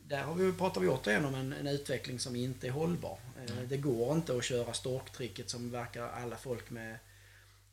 där 0.09 0.23
har 0.23 0.35
vi, 0.35 0.53
pratar 0.53 0.81
vi 0.81 0.89
återigen 0.89 1.25
om 1.25 1.35
en, 1.35 1.53
en 1.53 1.67
utveckling 1.67 2.19
som 2.19 2.37
inte 2.37 2.67
är 2.67 2.71
hållbar. 2.71 3.19
Nej. 3.37 3.67
Det 3.69 3.77
går 3.77 4.13
inte 4.17 4.37
att 4.37 4.45
köra 4.45 4.73
storktricket 4.73 5.51
som 5.51 5.71
verkar 5.71 6.09
alla 6.09 6.37
folk 6.37 6.71
med 6.71 6.99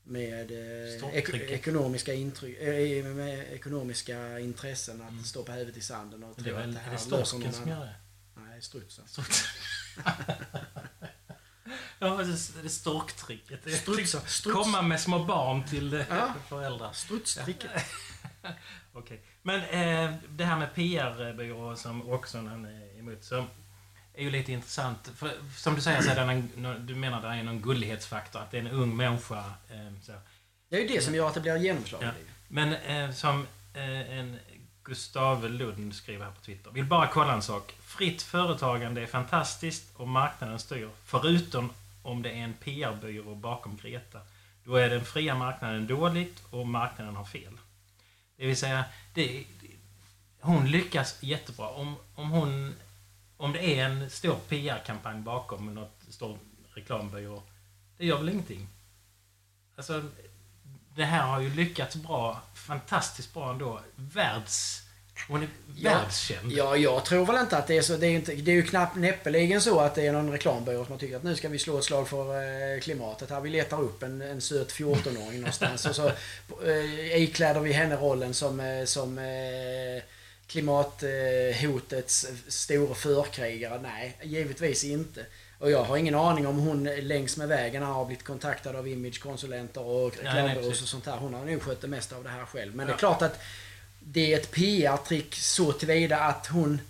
med 0.03 0.51
eh, 0.51 1.15
ek 1.15 1.29
ekonomiska, 1.29 2.13
intryck, 2.13 2.57
eh, 2.61 3.05
med 3.05 3.53
ekonomiska 3.53 4.39
intressen 4.39 5.01
att 5.01 5.09
Mm. 5.11 5.23
stå 5.23 5.43
på 5.43 5.51
huvudet 5.51 5.77
i 5.77 5.81
sanden 5.81 6.23
och 6.23 6.35
Det 6.35 6.41
är 6.41 6.43
tro 6.53 6.55
att 6.55 6.63
det 6.73 6.79
är 6.79 6.81
här 6.81 6.91
det 6.91 6.91
löser 6.91 7.09
någon 7.11 7.25
storsken 7.25 7.53
som 7.53 7.67
gör 7.69 7.79
det? 7.85 7.95
Nej, 8.35 8.61
strutsen. 8.61 9.07
Struts. 9.07 9.43
ja, 11.99 12.07
det 12.17 12.23
är- 12.23 12.61
det 12.61 12.67
är 12.67 12.69
storktricket. 12.69 13.59
Det 13.63 13.69
är 13.71 13.75
Strutsa- 13.75 14.25
struts. 14.27 14.57
Komma 14.57 14.81
med 14.81 14.99
små 15.01 15.25
barn 15.25 15.63
till 15.67 16.05
Ja. 16.09 16.33
föräldrar. 16.49 16.93
Strutstricket. 16.93 17.71
Okej. 18.99 19.21
Men 19.41 19.61
eh, 19.61 20.13
det 20.29 20.45
här 20.45 20.59
med 20.59 20.73
PR-byrå 20.75 21.75
som 21.75 22.21
han 22.33 22.65
är 22.65 22.99
emot, 22.99 23.23
så 23.23 23.45
är 24.13 24.23
ju 24.23 24.29
lite 24.29 24.51
intressant. 24.51 25.11
För, 25.15 25.31
som 25.57 25.75
du 25.75 25.81
säger, 25.81 26.01
så 26.01 26.09
är 26.09 26.17
en, 26.17 26.85
du 26.87 26.95
menar 26.95 27.21
det 27.21 27.27
är 27.27 27.43
någon 27.43 27.61
gullighetsfaktor, 27.61 28.39
att 28.39 28.51
det 28.51 28.57
är 28.57 28.61
en 28.61 28.71
ung 28.71 28.95
människa. 28.95 29.37
Eh, 29.69 30.01
så. 30.01 30.11
Det 30.69 30.75
är 30.75 30.81
ju 30.81 30.87
det 30.87 31.01
som 31.01 31.15
gör 31.15 31.27
att 31.27 31.33
det 31.33 31.41
blir 31.41 31.57
genomslag. 31.57 32.03
Ja. 32.03 32.11
Men 32.47 32.73
eh, 32.73 33.11
som 33.11 33.47
eh, 33.73 34.19
en 34.19 34.39
Gustav 34.83 35.49
Lund 35.49 35.95
skriver 35.95 36.25
här 36.25 36.31
på 36.31 36.41
Twitter. 36.41 36.71
Vill 36.71 36.85
bara 36.85 37.07
kolla 37.07 37.33
en 37.33 37.41
sak. 37.41 37.73
Fritt 37.81 38.21
företagande 38.21 39.01
är 39.01 39.05
fantastiskt 39.05 39.95
och 39.95 40.07
marknaden 40.07 40.59
styr. 40.59 40.89
Förutom 41.05 41.69
om 42.03 42.21
det 42.21 42.29
är 42.29 42.43
en 42.43 42.53
PR-byrå 42.53 43.35
bakom 43.35 43.77
Greta. 43.77 44.19
Då 44.63 44.75
är 44.75 44.89
den 44.89 45.05
fria 45.05 45.35
marknaden 45.35 45.87
dåligt 45.87 46.43
och 46.49 46.67
marknaden 46.67 47.15
har 47.15 47.25
fel. 47.25 47.57
Det 48.39 48.47
vill 48.47 48.57
säga, 48.57 48.85
det, 49.13 49.45
hon 50.41 50.71
lyckas 50.71 51.23
jättebra. 51.23 51.69
Om, 51.69 51.95
om, 52.15 52.29
hon, 52.29 52.75
om 53.37 53.53
det 53.53 53.79
är 53.79 53.85
en 53.85 54.09
stor 54.09 54.35
PR-kampanj 54.35 55.21
bakom 55.21 55.73
något 55.73 56.03
stor 56.09 56.37
reklambyrå 56.73 57.43
det 57.99 58.05
gör 58.05 58.17
väl 58.17 58.29
ingenting. 58.29 58.67
Alltså, 59.75 60.03
det 60.95 61.05
här 61.05 61.27
har 61.27 61.39
ju 61.39 61.53
lyckats 61.53 61.95
bra, 61.95 62.41
fantastiskt 62.53 63.33
bra 63.33 63.51
ändå. 63.51 63.81
Världs... 63.95 64.88
Hon 65.27 65.41
är 65.43 65.47
Ja. 65.75 65.91
världskänd. 65.93 66.51
Ja, 66.51 66.75
jag 66.75 67.05
tror 67.05 67.25
väl 67.25 67.35
inte 67.41 67.57
att 67.57 67.67
det 67.67 67.77
är 67.77 67.81
så. 67.81 67.97
Det 67.97 68.07
är, 68.07 68.11
inte, 68.11 68.33
det 68.33 68.51
är 68.51 68.55
ju 68.55 68.63
knappt 68.63 68.95
näppeligen 68.95 69.61
så 69.61 69.79
att 69.79 69.95
det 69.95 70.07
är 70.07 70.11
någon 70.11 70.31
reklambyrå 70.31 70.83
som 70.85 70.91
har 70.91 70.99
tyckt 70.99 71.15
att 71.15 71.23
nu 71.23 71.35
ska 71.35 71.49
vi 71.49 71.59
slå 71.59 71.77
ett 71.77 71.83
slag 71.83 72.07
för 72.09 72.35
eh, 72.75 72.79
klimatet. 72.79 73.29
Här 73.29 73.41
vi 73.41 73.49
letar 73.49 73.81
upp 73.81 74.03
en, 74.03 74.21
en 74.21 74.41
söt 74.41 74.71
14-åring 74.71 75.39
någonstans 75.41 75.85
och 75.85 75.95
så 75.95 76.07
eh, 76.65 77.15
ikläder 77.21 77.59
vi 77.59 77.71
henne 77.71 77.95
rollen 77.95 78.33
som, 78.33 78.59
eh, 78.59 78.85
som 78.85 79.17
eh, 79.17 80.03
klimathotets 80.47 82.27
stora 82.47 82.95
förkrigare. 82.95 83.79
Nej, 83.81 84.17
givetvis 84.23 84.83
inte. 84.83 85.25
Och 85.59 85.71
jag 85.71 85.83
har 85.83 85.97
ingen 85.97 86.15
aning 86.15 86.47
om 86.47 86.57
hon 86.59 86.83
längs 86.83 87.37
med 87.37 87.47
vägen 87.47 87.83
har 87.83 88.05
blivit 88.05 88.23
kontaktad 88.23 88.75
av 88.75 88.87
imagekonsulenter 88.87 89.81
och 89.83 90.17
reklambyråer 90.17 90.67
och 90.69 90.75
sånt 90.75 91.05
här. 91.05 91.17
Hon 91.17 91.33
har 91.33 91.45
nog 91.45 91.61
skött 91.61 91.81
det 91.81 91.87
mesta 91.87 92.15
av 92.15 92.23
det 92.23 92.29
här 92.29 92.45
själv. 92.45 92.75
Men 92.75 92.87
det 92.87 92.91
Ja. 92.91 92.95
är 92.95 92.99
klart 92.99 93.21
att 93.21 93.39
det 94.11 94.33
är 94.33 94.39
ett 94.39 94.51
PR-trick 94.51 95.35
så 95.35 95.71
tillvida 95.71 96.19
att 96.19 96.47
hon 96.47 96.81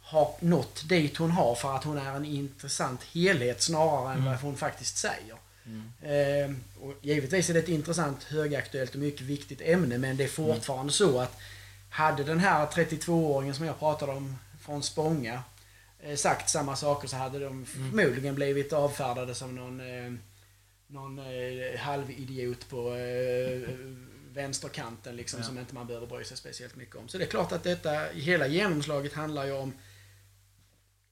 har 0.00 0.34
nått 0.40 0.88
dit 0.88 1.16
hon 1.16 1.30
har 1.30 1.54
för 1.54 1.76
att 1.76 1.84
hon 1.84 1.98
är 1.98 2.16
en 2.16 2.24
intressant 2.24 3.02
helhet 3.04 3.62
snarare 3.62 4.12
än 4.12 4.18
Mm. 4.18 4.30
vad 4.32 4.40
hon 4.40 4.56
faktiskt 4.56 4.96
säger. 4.98 5.36
Mm. 5.66 5.92
Eh, 6.02 6.56
och 6.82 6.94
givetvis 7.02 7.50
är 7.50 7.54
det 7.54 7.58
ett 7.60 7.68
intressant, 7.68 8.22
högaktuellt 8.24 8.94
och 8.94 9.00
mycket 9.00 9.20
viktigt 9.20 9.60
ämne 9.60 9.98
men 9.98 10.16
det 10.16 10.24
är 10.24 10.28
fortfarande 10.28 10.92
så 10.92 11.20
att 11.20 11.36
hade 11.90 12.24
den 12.24 12.38
här 12.38 12.66
32-åringen 12.66 13.54
som 13.54 13.64
jag 13.66 13.78
pratade 13.78 14.12
om 14.12 14.36
från 14.60 14.82
Spånga 14.82 15.42
eh, 16.02 16.16
sagt 16.16 16.50
samma 16.50 16.76
saker 16.76 17.08
så 17.08 17.16
hade 17.16 17.38
de 17.38 17.66
förmodligen 17.66 18.34
blivit 18.34 18.72
avfärdade 18.72 19.34
som 19.34 19.54
någon, 19.54 19.80
eh, 19.80 20.12
någon 20.86 21.18
eh, 21.18 21.78
halvidiot 21.80 22.68
på 22.68 22.94
eh, 22.94 23.68
vänsterkanten 24.38 25.16
liksom, 25.16 25.40
Ja. 25.40 25.46
som 25.46 25.58
inte 25.58 25.74
man 25.74 25.86
behöver 25.86 26.06
bry 26.06 26.24
sig 26.24 26.36
speciellt 26.36 26.76
mycket 26.76 26.96
om. 26.96 27.08
Så 27.08 27.18
det 27.18 27.24
är 27.24 27.28
klart 27.28 27.52
att 27.52 27.62
detta, 27.62 27.90
hela 28.14 28.46
genomslaget 28.46 29.12
handlar 29.12 29.44
ju 29.46 29.52
om 29.52 29.72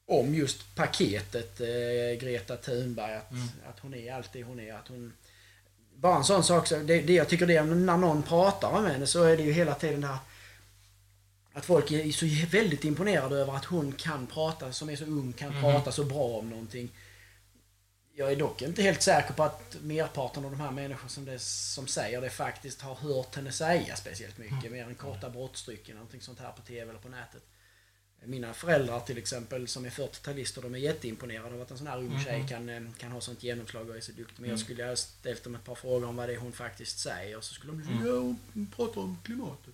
om 0.09 0.35
just 0.35 0.75
paketet 0.75 1.61
eh, 1.61 2.19
Greta 2.21 2.55
Thunberg. 2.57 3.13
Att, 3.15 3.31
Mm. 3.31 3.47
att 3.69 3.79
hon 3.79 3.93
är 3.93 4.13
allt 4.13 4.33
det 4.33 4.43
hon 4.43 4.59
är. 4.59 4.73
Att 4.73 4.87
hon, 4.87 5.13
bara 5.95 6.15
en 6.17 6.23
sån 6.23 6.43
sak, 6.43 6.67
så 6.67 6.75
det, 6.75 7.01
det 7.01 7.13
jag 7.13 7.27
tycker 7.29 7.45
det 7.45 7.55
är 7.55 7.63
när 7.63 7.97
någon 7.97 8.23
pratar 8.23 8.69
om 8.69 8.85
henne 8.85 9.07
så 9.07 9.23
är 9.23 9.37
det 9.37 9.43
ju 9.43 9.51
hela 9.51 9.75
tiden 9.75 10.01
det 10.01 10.07
här 10.07 10.17
att 11.53 11.65
folk 11.65 11.91
är 11.91 12.11
så 12.11 12.25
väldigt 12.51 12.83
imponerade 12.85 13.35
över 13.35 13.55
att 13.55 13.65
hon 13.65 13.91
kan 13.91 14.27
prata, 14.27 14.71
som 14.73 14.89
är 14.89 14.95
så 14.95 15.03
ung, 15.05 15.33
kan 15.33 15.49
Mhm. 15.53 15.61
prata 15.61 15.91
så 15.91 16.03
bra 16.03 16.23
om 16.39 16.49
någonting. 16.49 16.89
Jag 18.19 18.31
är 18.31 18.35
dock 18.35 18.61
inte 18.61 18.81
helt 18.81 19.01
säker 19.01 19.33
på 19.33 19.43
att 19.43 19.77
merparten 19.81 20.45
av 20.45 20.51
de 20.51 20.59
här 20.59 20.71
människorna 20.71 21.09
som, 21.09 21.25
det, 21.25 21.39
som 21.39 21.87
säger 21.87 22.21
det 22.21 22.29
faktiskt 22.29 22.81
har 22.81 22.95
hört 22.95 23.35
henne 23.35 23.51
säga 23.51 23.95
speciellt 23.95 24.37
mycket. 24.37 24.59
Mm. 24.59 24.71
Mer 24.71 24.83
än 24.87 24.95
korta 24.95 25.29
brottstycken, 25.29 25.95
någonting 25.95 26.21
sånt 26.21 26.39
här 26.39 26.51
på 26.51 26.61
TV 26.61 26.89
eller 26.89 26.99
på 26.99 27.09
nätet. 27.09 27.43
Mina 28.23 28.53
föräldrar 28.53 28.99
till 28.99 29.17
exempel 29.17 29.67
som 29.67 29.85
är 29.85 29.89
40-talister, 29.89 30.61
de 30.61 30.75
är 30.75 30.79
jätteimponerade 30.79 31.55
av 31.55 31.61
att 31.61 31.71
en 31.71 31.77
sån 31.77 31.87
här 31.87 31.97
ung 31.97 32.09
Mhm. 32.13 32.23
tjej 32.23 32.45
kan, 32.49 32.69
eh, 32.69 32.81
kan 32.97 33.11
ha 33.11 33.21
sånt 33.21 33.43
genomslag 33.43 33.89
och 33.89 33.97
är 33.97 34.01
så 34.01 34.11
duktig. 34.11 34.39
Men 34.39 34.49
jag 34.49 34.55
Mm. 34.59 34.65
skulle 34.65 34.85
ha 34.85 34.95
ställt 34.95 35.43
dem 35.43 35.55
ett 35.55 35.63
par 35.65 35.75
frågor 35.75 36.07
om 36.07 36.15
vad 36.15 36.29
det 36.29 36.33
är 36.33 36.37
hon 36.37 36.51
faktiskt 36.51 36.99
säger. 36.99 37.37
Och 37.37 37.43
så 37.43 37.53
skulle 37.53 37.73
de 37.73 37.83
säga, 37.83 37.95
Mm. 37.95 38.07
ja 38.07 38.13
hon 38.53 38.71
pratar 38.75 39.01
om 39.01 39.17
klimatet. 39.23 39.73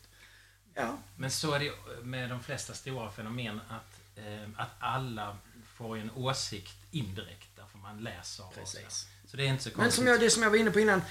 Ja, 0.73 0.97
Men 1.15 1.31
så 1.31 1.51
är 1.53 1.59
det 1.59 1.71
med 2.03 2.29
de 2.29 2.43
flesta 2.43 2.73
stora 2.73 3.11
fenomen 3.11 3.59
att, 3.69 4.17
eh, 4.17 4.49
att 4.57 4.69
alla 4.79 5.37
får 5.83 5.97
ju 5.97 6.01
en 6.03 6.11
åsikt 6.15 6.75
indirekt 6.91 7.47
därför 7.55 7.77
man 7.77 8.03
läser. 8.03 8.43
Precis. 8.55 9.07
så. 9.23 9.29
Så 9.29 9.37
det 9.37 9.43
är 9.43 9.47
inte 9.47 9.63
så 9.63 9.69
Men 9.69 9.75
konstigt. 9.75 9.95
som 9.95 10.07
jag, 10.07 10.19
det 10.19 10.29
som 10.29 10.43
jag 10.43 10.49
var 10.49 10.57
inne 10.57 10.71
på 10.71 10.79
innan, 10.79 11.01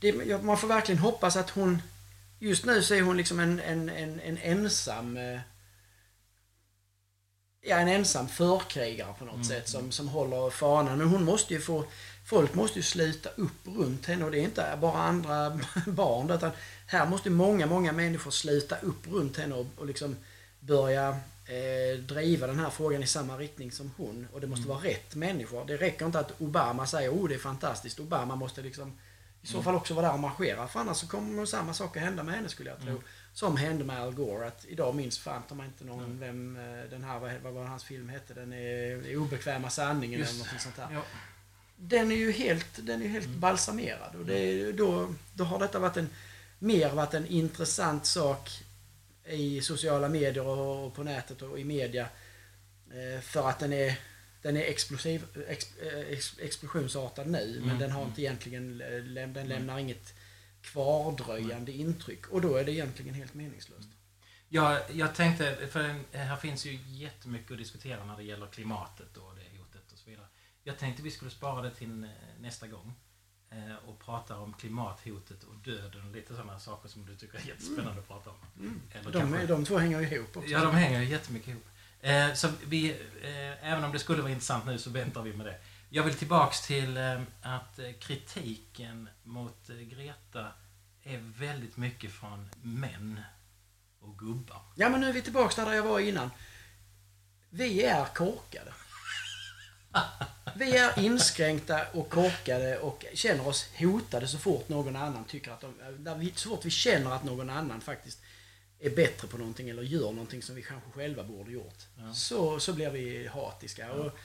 det, 0.00 0.42
man 0.42 0.58
får 0.58 0.68
verkligen 0.68 0.98
hoppas 0.98 1.36
att 1.36 1.50
hon... 1.50 1.82
Just 2.40 2.64
nu 2.64 2.82
så 2.82 2.94
är 2.94 3.02
hon 3.02 3.16
liksom 3.16 3.40
en, 3.40 3.60
en, 3.60 3.88
en, 3.88 4.20
en 4.20 4.38
ensam... 4.38 5.16
eh, 5.16 5.40
Ja, 7.60 7.76
en 7.76 7.88
ensam 7.88 8.28
förkrigare 8.28 9.14
på 9.18 9.24
något 9.24 9.34
Mm. 9.34 9.44
sätt 9.44 9.68
som, 9.68 9.92
som 9.92 10.08
håller 10.08 10.50
fanan. 10.50 10.98
Men 10.98 11.08
hon 11.08 11.24
måste 11.24 11.54
ju 11.54 11.60
få... 11.60 11.84
Folk 12.26 12.54
måste 12.54 12.78
ju 12.78 12.82
sluta 12.82 13.28
upp 13.28 13.66
runt 13.66 14.06
henne 14.06 14.24
och 14.24 14.30
det 14.30 14.38
är 14.38 14.42
inte 14.42 14.78
bara 14.80 15.02
andra 15.02 15.60
barn 15.86 16.30
utan 16.30 16.50
här 16.86 17.06
måste 17.06 17.30
många, 17.30 17.66
många 17.66 17.92
människor 17.92 18.30
sluta 18.30 18.76
upp 18.78 19.06
runt 19.06 19.36
henne 19.36 19.54
och, 19.54 19.66
och 19.76 19.86
liksom 19.86 20.16
börja 20.60 21.16
eh, 21.48 21.98
driva 21.98 22.46
den 22.46 22.58
här 22.58 22.70
frågan 22.70 23.02
i 23.02 23.06
samma 23.06 23.36
riktning 23.36 23.72
som 23.72 23.90
hon. 23.96 24.26
Och 24.32 24.40
det 24.40 24.46
måste 24.46 24.64
Mm. 24.64 24.76
vara 24.76 24.84
rätt 24.88 25.14
människor. 25.14 25.64
Det 25.64 25.76
räcker 25.76 26.06
inte 26.06 26.18
att 26.18 26.40
Obama 26.40 26.86
säger 26.86 27.10
oh 27.10 27.28
det 27.28 27.34
är 27.34 27.38
fantastiskt. 27.38 28.00
Obama 28.00 28.36
måste 28.36 28.62
liksom 28.62 28.98
i 29.42 29.46
så 29.46 29.52
Mm. 29.54 29.64
fall 29.64 29.74
också 29.74 29.94
vara 29.94 30.06
där 30.06 30.12
och 30.12 30.20
marschera. 30.20 30.68
För 30.68 30.80
annars 30.80 30.96
så 30.96 31.06
kommer 31.06 31.46
samma 31.46 31.74
sak 31.74 31.96
att 31.96 32.02
hända 32.02 32.22
med 32.22 32.34
henne 32.34 32.48
skulle 32.48 32.70
jag 32.70 32.78
tro. 32.80 32.88
Mm. 32.90 33.02
Som 33.34 33.56
hände 33.56 33.84
med 33.84 34.00
Al 34.02 34.12
Gore. 34.14 34.46
Att 34.46 34.64
idag 34.68 34.94
minns 34.94 35.18
fan 35.18 35.42
mig 35.54 35.66
inte 35.66 35.84
någon 35.84 36.04
Mm. 36.04 36.18
vem 36.20 36.56
eh, 36.56 36.90
den 36.90 37.04
här, 37.04 37.18
vad, 37.18 37.32
vad 37.42 37.52
var 37.52 37.64
hans 37.64 37.84
film 37.84 38.08
hette? 38.08 38.34
Den 38.34 38.52
är, 38.52 39.16
Obekväma 39.16 39.70
sanningen 39.70 40.18
Just. 40.20 40.30
eller 40.34 40.52
något 40.52 40.62
sånt 40.62 40.76
där. 40.76 40.88
Ja. 40.92 41.02
Den 41.76 42.12
är 42.12 42.16
ju 42.16 42.32
helt, 42.32 42.86
den 42.86 43.02
är 43.02 43.08
helt 43.08 43.26
Mm. 43.26 43.40
balsamerad. 43.40 44.14
Och 44.14 44.26
det, 44.26 44.72
då, 44.72 45.14
då 45.34 45.44
har 45.44 45.58
detta 45.58 45.78
varit 45.78 45.96
en, 45.96 46.08
mer 46.58 46.90
varit 46.90 47.14
en 47.14 47.26
intressant 47.26 48.06
sak 48.06 48.50
i 49.30 49.60
sociala 49.60 50.08
medier 50.08 50.46
och 50.46 50.94
på 50.94 51.02
nätet 51.02 51.42
och 51.42 51.58
i 51.58 51.64
media. 51.64 52.08
Eh, 52.90 53.20
För 53.20 53.48
att 53.48 53.58
den 53.58 53.72
är, 53.72 53.98
den 54.42 54.56
är 54.56 54.60
explosiv, 54.60 55.24
ex, 55.48 55.76
eh, 55.76 55.98
ex, 55.98 56.38
explosionsartad 56.38 57.26
nu 57.26 57.56
men 57.60 57.64
Mm, 57.64 57.78
den 57.78 57.90
har 57.90 58.04
inte 58.04 58.22
egentligen, 58.22 58.78
den 59.34 59.48
lämnar 59.48 59.78
inget 59.78 60.14
kvardröjande 60.62 61.72
intryck. 61.72 62.26
Och 62.26 62.40
då 62.40 62.56
är 62.56 62.64
det 62.64 62.72
egentligen 62.72 63.14
helt 63.14 63.34
meningslöst. 63.34 63.88
Jag, 64.48 64.80
jag 64.92 65.14
tänkte, 65.14 65.68
för 65.70 65.94
här 66.12 66.36
finns 66.36 66.66
ju 66.66 66.78
jättemycket 66.86 67.52
att 67.52 67.58
diskutera 67.58 68.04
när 68.04 68.16
det 68.16 68.22
gäller 68.22 68.46
klimatet 68.46 69.16
och 69.16 69.34
det 69.34 69.58
hotet 69.58 69.92
och 69.92 69.98
så 69.98 70.10
vidare. 70.10 70.26
Jag 70.62 70.78
tänkte 70.78 71.02
vi 71.02 71.10
skulle 71.10 71.30
spara 71.30 71.62
det 71.62 71.74
till 71.74 72.08
nästa 72.40 72.66
gång. 72.66 72.94
Eh, 73.50 73.88
Och 73.88 73.98
prata 74.00 74.38
om 74.38 74.52
klimathotet 74.54 75.44
och 75.44 75.54
döden 75.54 76.06
och 76.08 76.12
lite 76.14 76.34
sådana 76.34 76.58
saker 76.60 76.88
som 76.88 77.06
du 77.06 77.16
tycker 77.16 77.38
är 77.38 77.42
jättespännande 77.42 78.00
att 78.00 78.08
prata 78.08 78.30
om. 78.30 78.36
Eller 78.92 79.10
De, 79.12 79.20
kanske- 79.20 79.46
de 79.46 79.64
två 79.64 79.78
hänger 79.78 80.00
ju 80.00 80.06
ihop 80.16 80.36
också. 80.36 80.48
Ja, 80.50 80.64
de 80.64 80.74
hänger 80.74 81.00
ju 81.00 81.08
jättemycket 81.08 81.48
ihop. 81.48 81.66
Eh, 82.00 82.34
så 82.34 82.48
vi, 82.66 82.90
eh, 83.22 83.68
även 83.72 83.84
om 83.84 83.92
det 83.92 83.98
skulle 83.98 84.22
vara 84.22 84.32
intressant 84.32 84.66
nu 84.66 84.78
så 84.78 84.90
väntar 84.90 85.22
vi 85.22 85.32
med 85.32 85.46
det. 85.46 85.58
Jag 85.90 86.02
vill 86.02 86.14
tillbaks 86.14 86.66
till 86.66 86.96
eh, 86.96 87.20
att 87.42 87.78
eh, 87.78 87.92
kritiken 88.00 89.08
mot 89.22 89.70
eh, 89.70 89.76
Greta 89.76 90.46
är 91.02 91.18
väldigt 91.18 91.76
mycket 91.76 92.12
från 92.12 92.48
män 92.62 93.20
och 94.00 94.18
gubbar. 94.18 94.62
Ja 94.74 94.88
men 94.88 95.00
nu 95.00 95.08
är 95.08 95.12
vi 95.12 95.22
tillbaka 95.22 95.64
där 95.64 95.72
jag 95.72 95.82
var 95.82 96.00
innan. 96.00 96.30
Vi 97.50 97.84
är 97.84 98.04
korkade. 98.04 98.72
Vi 100.56 100.76
är 100.76 100.98
inskränkta 100.98 101.86
och 101.92 102.08
korkade 102.10 102.78
och 102.78 103.04
känner 103.14 103.48
oss 103.48 103.68
hotade 103.78 104.28
så 104.28 104.38
fort 104.38 104.68
någon 104.68 104.96
annan 104.96 105.24
tycker 105.24 105.50
att 105.50 105.60
de, 105.98 106.30
så 106.34 106.48
fort 106.48 106.64
vi 106.64 106.70
känner 106.70 107.10
att 107.12 107.24
någon 107.24 107.50
annan 107.50 107.80
faktiskt 107.80 108.18
är 108.80 108.90
bättre 108.90 109.28
på 109.28 109.38
någonting 109.38 109.68
eller 109.68 109.82
gör 109.82 110.12
någonting 110.12 110.42
som 110.42 110.54
vi 110.54 110.62
kanske 110.62 110.90
själva 110.90 111.22
borde 111.24 111.52
gjort. 111.52 111.78
Ja. 111.98 112.12
Så, 112.14 112.60
så 112.60 112.72
blir 112.72 112.90
vi 112.90 113.26
hatiska. 113.26 113.92
Och 113.92 114.18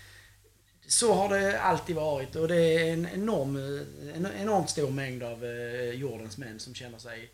så 0.88 1.14
har 1.14 1.30
det 1.30 1.62
alltid 1.62 1.96
varit 1.96 2.36
och 2.36 2.48
det 2.48 2.56
är 2.62 2.94
en 2.94 3.08
enorm, 3.08 3.56
en 4.16 4.28
enormt 4.42 4.70
stor 4.70 4.90
mängd 4.92 5.24
av 5.24 5.46
eh, 5.46 5.90
jordens 5.90 6.38
män 6.38 6.60
som 6.60 6.76
känner 6.76 7.00
sig 7.00 7.32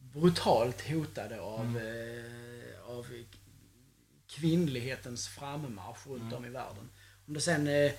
brutalt 0.00 0.88
hotade 0.88 1.40
av, 1.40 1.60
Mm. 1.64 1.76
eh, 1.76 2.90
av 2.90 3.06
kvinnlighetens 4.30 5.28
frammarsch 5.28 6.06
runt 6.06 6.22
Mm. 6.22 6.34
om 6.34 6.44
i 6.44 6.48
världen. 6.48 6.90
Om 7.28 7.34
det 7.34 7.40
sen 7.40 7.66
eh, 7.66 7.92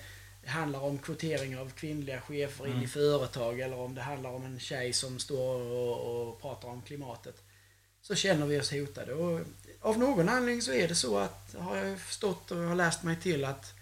handlar 0.46 0.80
om 0.80 0.98
kvotering 0.98 1.58
av 1.58 1.70
kvinnliga 1.70 2.20
chefer 2.20 2.64
in 2.66 2.72
Mm. 2.72 2.84
i 2.84 2.86
företag 2.88 3.60
eller 3.60 3.78
om 3.78 3.94
det 3.94 4.00
handlar 4.02 4.30
om 4.30 4.44
en 4.44 4.60
tjej 4.60 4.92
som 4.92 5.18
står 5.18 5.60
och, 5.62 6.28
och 6.28 6.40
pratar 6.40 6.68
om 6.68 6.82
klimatet. 6.82 7.42
Så 8.02 8.14
känner 8.14 8.46
vi 8.46 8.60
oss 8.60 8.72
hotade. 8.72 9.14
Och 9.14 9.40
av 9.80 9.98
någon 9.98 10.28
anledning 10.28 10.62
så 10.62 10.72
är 10.72 10.88
det 10.88 10.94
så 10.94 11.18
att, 11.18 11.54
har 11.58 11.76
jag 11.76 12.00
förstått 12.00 12.50
och 12.50 12.56
har 12.58 12.74
läst 12.74 13.02
mig 13.02 13.16
till 13.16 13.44
att 13.44 13.74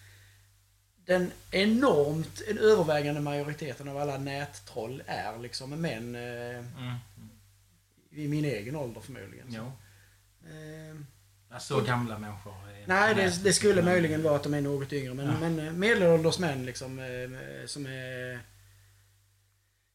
den 1.05 1.31
enormt, 1.51 2.43
en 2.49 2.59
övervägande 2.59 3.21
majoriteten 3.21 3.89
av 3.89 3.97
alla 3.99 4.19
nättroll 4.19 5.03
är 5.07 5.39
liksom 5.39 5.71
män 5.71 6.15
eh, 6.15 6.59
Mm. 6.59 6.95
i 8.11 8.29
min 8.29 8.45
egen 8.45 8.77
ålder 8.77 9.01
förmodligen. 9.01 9.47
Jo. 9.49 9.73
Eh, 10.49 10.97
Ja, 11.51 11.61
Så 11.61 11.81
gamla 11.81 12.19
människor 12.19 12.55
är 12.69 12.87
nej, 12.87 13.15
det, 13.15 13.45
det 13.45 13.53
skulle 13.53 13.83
möjligen 13.83 14.23
vara 14.23 14.37
att 14.37 14.43
de 14.43 14.55
är 14.55 14.61
något 14.61 14.93
yngre. 14.93 15.15
Men, 15.15 15.27
Ja. 15.27 15.41
men 15.41 15.59
eh, 15.67 15.73
medelålders 15.73 16.39
män 16.39 16.67
liksom, 16.67 16.99
eh, 16.99 17.67
som 17.67 17.87
är 17.87 18.41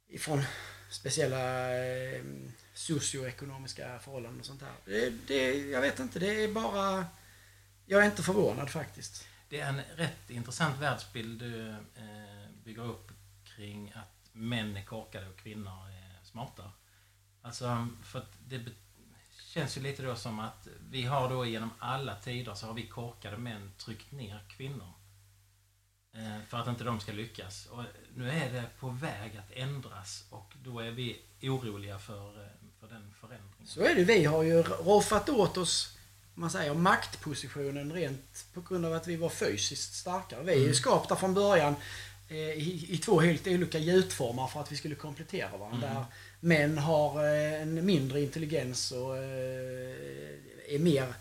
ifrån 0.10 0.44
speciella 0.90 1.76
eh, 1.78 2.24
socioekonomiska 2.74 4.00
förhållanden 4.00 4.40
och 4.40 4.46
sånt 4.46 4.60
där. 4.60 4.72
Det, 4.86 5.10
det, 5.28 5.70
jag 5.70 5.82
vet 5.82 6.00
inte, 6.00 6.20
det 6.20 6.44
är 6.44 6.48
bara... 6.54 7.06
Jag 7.86 8.02
är 8.02 8.06
inte 8.06 8.24
förvånad 8.24 8.70
faktiskt. 8.70 9.28
Det 9.50 9.60
är 9.60 9.70
en 9.70 9.82
rätt 9.96 10.30
intressant 10.30 10.80
världsbild 10.82 11.40
du 11.40 11.70
eh, 11.70 12.50
bygger 12.64 12.84
upp 12.86 13.12
kring 13.44 13.92
att 13.96 14.30
män 14.32 14.78
är 14.78 14.84
korkade 14.84 15.28
och 15.30 15.38
kvinnor 15.38 15.90
är 15.90 16.26
smarta. 16.26 16.72
Alltså, 17.42 17.88
för 18.04 18.20
att 18.20 18.32
det 18.48 18.60
känns 19.50 19.78
ju 19.78 19.82
lite 19.82 20.04
då 20.04 20.16
som 20.16 20.40
att 20.40 20.68
vi 20.90 21.04
har 21.04 21.30
då 21.30 21.46
genom 21.46 21.70
alla 21.80 22.16
tider 22.16 22.54
så 22.54 22.68
har 22.68 22.74
vi 22.74 22.88
korkade 22.88 23.38
män 23.38 23.72
tryckt 23.78 24.12
ner 24.12 24.40
kvinnor. 24.48 24.94
Eh, 26.16 26.46
för 26.50 26.58
att 26.58 26.68
inte 26.68 26.84
de 26.84 27.00
ska 27.00 27.12
lyckas. 27.12 27.66
Och 27.66 27.84
nu 28.16 28.30
är 28.30 28.54
det 28.54 28.64
på 28.80 28.90
väg 28.90 29.38
att 29.38 29.52
ändras 29.52 30.26
och 30.30 30.54
då 30.64 30.80
är 30.80 30.92
vi 30.92 31.22
oroliga 31.42 32.00
för, 32.00 32.42
eh, 32.42 32.48
för 32.80 32.88
den 32.88 33.14
förändringen. 33.22 33.68
Så 33.68 33.82
är 33.82 33.96
det. 33.96 34.04
Vi 34.04 34.26
har 34.26 34.44
ju 34.44 34.64
roffat 34.64 35.30
åt 35.30 35.58
oss 35.58 35.98
man 36.36 36.50
säger, 36.50 36.74
maktpositionen 36.74 37.94
rent 37.94 38.46
på 38.54 38.62
grund 38.62 38.86
av 38.86 38.94
att 38.94 39.08
vi 39.08 39.16
var 39.16 39.30
fysiskt 39.30 39.94
starkare. 39.94 40.44
Vi 40.44 40.52
är 40.52 40.56
ju 40.58 40.64
mm. 40.64 40.76
skapta 40.76 41.16
från 41.16 41.34
början 41.34 41.76
eh, 42.30 42.38
i, 42.38 42.86
i, 42.90 42.98
två 42.98 43.20
helt 43.20 43.48
olika 43.48 43.78
gjutformar 43.78 44.48
för 44.48 44.60
att 44.60 44.72
vi 44.72 44.78
skulle 44.78 44.96
komplettera 44.96 45.58
varandra. 45.58 45.90
Mm. 45.90 46.04
Män 46.44 46.78
har 46.78 47.24
en 47.24 47.86
mindre 47.86 48.22
intelligens 48.22 48.92
och 48.92 49.18
är 49.18 50.80
mer, 50.80 51.14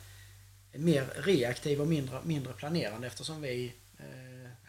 mer 0.72 1.06
reaktiv 1.16 1.80
och 1.80 1.86
mindre, 1.86 2.20
mindre 2.24 2.52
planerande 2.52 3.06
eftersom 3.06 3.42
vi 3.42 3.72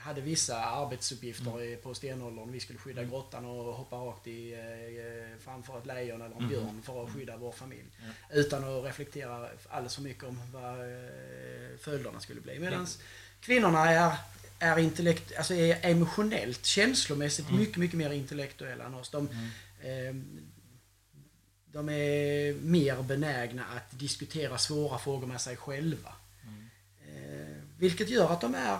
hade 0.04 0.22
vissa 0.22 0.66
arbetsuppgifter 0.66 1.62
mm. 1.62 1.82
på 1.82 1.94
stenåldern. 1.94 2.52
Vi 2.52 2.60
skulle 2.60 2.80
skydda 2.80 3.02
mm. 3.02 3.12
grottan 3.12 3.46
och 3.46 3.74
hoppa 3.74 3.96
rakt 3.96 4.28
i, 4.28 4.54
eh, 4.54 5.40
framför 5.44 5.78
ett 5.78 5.86
lejon 5.86 6.22
eller 6.22 6.36
en 6.36 6.38
mm. 6.38 6.50
björn 6.50 6.82
för 6.84 7.04
att 7.04 7.14
skydda 7.14 7.38
vår 7.38 7.52
familj. 7.52 7.86
Ja. 8.00 8.36
Utan 8.36 8.64
att 8.64 8.86
reflektera 8.86 9.48
alldeles 9.70 9.96
för 9.96 10.02
mycket 10.02 10.24
om 10.24 10.40
vad 10.54 10.80
eh, 10.80 11.78
följderna 11.80 12.20
skulle 12.20 12.42
bli. 12.42 12.60
Medan 12.60 12.88
kvinnorna 13.42 13.92
är, 13.92 14.14
är, 14.60 14.80
intellekt, 14.80 15.38
alltså 15.38 15.54
är 15.54 15.78
emotionellt, 15.82 16.66
känslomässigt 16.66 17.48
mm. 17.48 17.60
mycket, 17.60 17.78
mycket 17.78 17.98
mer 17.98 18.12
intellektuella 18.12 18.84
än 18.84 18.94
oss. 18.94 19.10
De, 19.10 19.28
eh, 19.28 19.38
de 21.66 21.90
är 21.90 22.54
mer 22.54 23.02
benägna 23.02 23.66
att 23.66 24.00
diskutera 24.00 24.58
svåra 24.58 24.98
frågor 24.98 25.28
med 25.28 25.42
sig 25.42 25.56
själva. 25.56 26.14
Mm. 26.44 26.70
Eh, 27.08 27.58
vilket 27.78 28.10
gör 28.10 28.34
att 28.34 28.42
de 28.42 28.56
är 28.56 28.78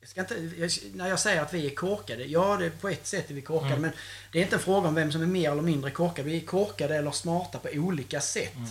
jag 0.00 0.08
ska 0.08 0.20
inte, 0.20 0.68
när 0.94 1.08
jag 1.08 1.20
säger 1.20 1.42
att 1.42 1.54
vi 1.54 1.66
är 1.66 1.74
korkade, 1.74 2.24
ja 2.24 2.56
det, 2.56 2.70
på 2.70 2.88
ett 2.88 3.06
sätt 3.06 3.30
är 3.30 3.34
vi 3.34 3.42
korkade 3.42 3.72
mm. 3.72 3.82
men 3.82 3.92
det 4.32 4.38
är 4.38 4.42
inte 4.42 4.56
en 4.56 4.62
fråga 4.62 4.88
om 4.88 4.94
vem 4.94 5.12
som 5.12 5.22
är 5.22 5.26
mer 5.26 5.50
eller 5.50 5.62
mindre 5.62 5.90
korkad. 5.90 6.24
Vi 6.24 6.36
är 6.36 6.46
korkade 6.46 6.96
eller 6.96 7.10
smarta 7.10 7.58
på 7.58 7.68
olika 7.72 8.20
sätt. 8.20 8.56
Mm. 8.56 8.68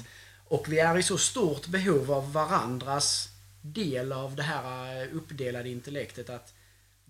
Och 0.48 0.74
vi 0.74 0.80
är 0.80 0.98
i 0.98 1.04
så 1.04 1.18
stort 1.18 1.68
behov 1.68 2.12
av 2.12 2.34
varandras 2.34 3.30
del 3.62 4.12
av 4.12 4.36
det 4.36 4.44
här 4.44 5.02
eh, 5.02 5.16
uppdelade 5.16 5.70
intellektet 5.70 6.30
att 6.30 6.54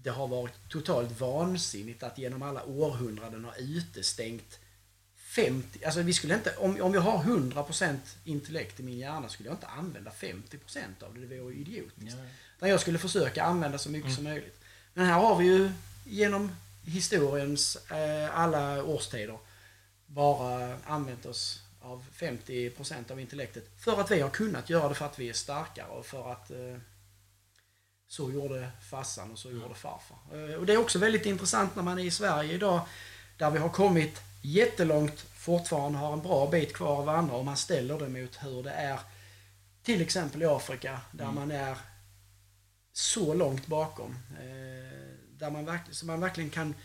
det 0.05 0.11
har 0.11 0.27
varit 0.27 0.69
totalt 0.69 1.19
vansinnigt 1.19 2.03
att 2.03 2.17
genom 2.17 2.41
alla 2.41 2.63
århundraden 2.65 3.45
ha 3.45 3.55
utestängt 3.55 4.59
50, 5.17 5.85
alltså 5.85 6.01
vi 6.01 6.13
skulle 6.13 6.35
inte, 6.35 6.55
om, 6.57 6.81
om 6.81 6.93
jag 6.93 7.01
har 7.01 7.23
100% 7.23 7.97
intellekt 8.23 8.79
i 8.79 8.83
min 8.83 8.97
hjärna 8.97 9.29
skulle 9.29 9.49
jag 9.49 9.55
inte 9.55 9.67
använda 9.67 10.11
50% 10.11 11.03
av 11.03 11.13
det, 11.13 11.25
det 11.27 11.39
vore 11.39 11.55
idiotiskt. 11.55 12.17
Där 12.59 12.67
jag 12.67 12.79
skulle 12.79 12.97
försöka 12.97 13.43
använda 13.43 13.77
så 13.77 13.89
mycket 13.89 14.05
mm. 14.05 14.15
som 14.15 14.23
möjligt. 14.23 14.59
Men 14.93 15.05
här 15.05 15.19
har 15.19 15.35
vi 15.35 15.45
ju 15.45 15.71
genom 16.05 16.55
historiens 16.83 17.77
eh, 17.91 18.39
alla 18.39 18.83
årstider 18.83 19.37
bara 20.07 20.77
använt 20.85 21.25
oss 21.25 21.61
av 21.81 22.05
50% 22.15 23.11
av 23.11 23.19
intellektet. 23.19 23.69
För 23.77 24.01
att 24.01 24.11
vi 24.11 24.21
har 24.21 24.29
kunnat 24.29 24.69
göra 24.69 24.89
det 24.89 24.95
för 24.95 25.05
att 25.05 25.19
vi 25.19 25.29
är 25.29 25.33
starkare 25.33 25.87
och 25.87 26.05
för 26.05 26.31
att 26.31 26.51
eh, 26.51 26.77
så 28.07 28.31
gjorde 28.31 28.71
farsan 28.89 29.31
och 29.31 29.39
så 29.39 29.51
gjorde 29.51 29.75
farfar. 29.75 30.17
Eh, 30.31 30.55
och 30.55 30.65
det 30.65 30.73
är 30.73 30.77
också 30.77 30.99
väldigt 30.99 31.25
intressant 31.25 31.75
när 31.75 31.83
man 31.83 31.99
är 31.99 32.03
i 32.03 32.11
Sverige 32.11 32.53
idag 32.53 32.81
där 33.37 33.51
vi 33.51 33.59
har 33.59 33.69
kommit 33.69 34.21
jättelångt, 34.41 35.19
fortfarande 35.19 35.97
har 35.97 36.13
en 36.13 36.21
bra 36.21 36.49
bit 36.49 36.73
kvar 36.73 36.97
av 36.97 37.09
andra 37.09 37.35
om 37.35 37.45
man 37.45 37.57
ställer 37.57 37.99
det 37.99 38.09
mot 38.09 38.43
hur 38.43 38.63
det 38.63 38.71
är 38.71 38.99
till 39.83 40.01
exempel 40.01 40.41
i 40.41 40.45
Afrika 40.45 41.01
där 41.11 41.23
mm. 41.23 41.35
man 41.35 41.51
är 41.51 41.77
så 42.93 43.33
långt 43.33 43.67
bakom. 43.67 44.15
Eh, 44.39 45.15
där 45.37 45.51
man, 45.51 45.65
verk, 45.65 45.81
så 45.91 46.05
man 46.05 46.19
verkligen 46.19 46.49
kan 46.49 46.75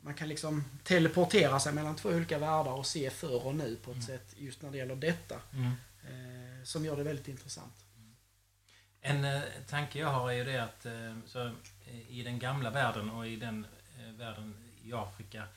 man 0.00 0.14
kan 0.14 0.28
liksom 0.28 0.64
teleportera 0.84 1.60
sig 1.60 1.72
mellan 1.72 1.96
två 1.96 2.08
olika 2.08 2.38
världar 2.38 2.72
och 2.72 2.86
se 2.86 3.10
för 3.10 3.46
och 3.46 3.54
nu 3.54 3.76
på 3.76 3.90
ett 3.90 3.96
mm. 3.96 4.06
sätt 4.06 4.34
just 4.36 4.62
när 4.62 4.70
det 4.70 4.78
gäller 4.78 4.96
detta. 4.96 5.40
Mm. 5.52 5.66
Eh, 6.02 6.64
som 6.64 6.84
gör 6.84 6.96
det 6.96 7.02
väldigt 7.02 7.28
intressant. 7.28 7.85
En 9.00 9.24
eh, 9.24 9.42
tanke 9.68 9.98
jag 9.98 10.08
har 10.08 10.30
är 10.30 10.34
ju 10.34 10.44
det 10.44 10.64
att 10.64 10.86
eh, 10.86 11.16
så, 11.26 11.46
eh, 11.46 12.10
i 12.10 12.22
den 12.22 12.38
gamla 12.38 12.70
världen 12.70 13.10
och 13.10 13.26
i 13.26 13.36
den 13.36 13.66
eh, 13.98 14.12
världen 14.12 14.54
i 14.82 14.92
Afrika 14.92 15.48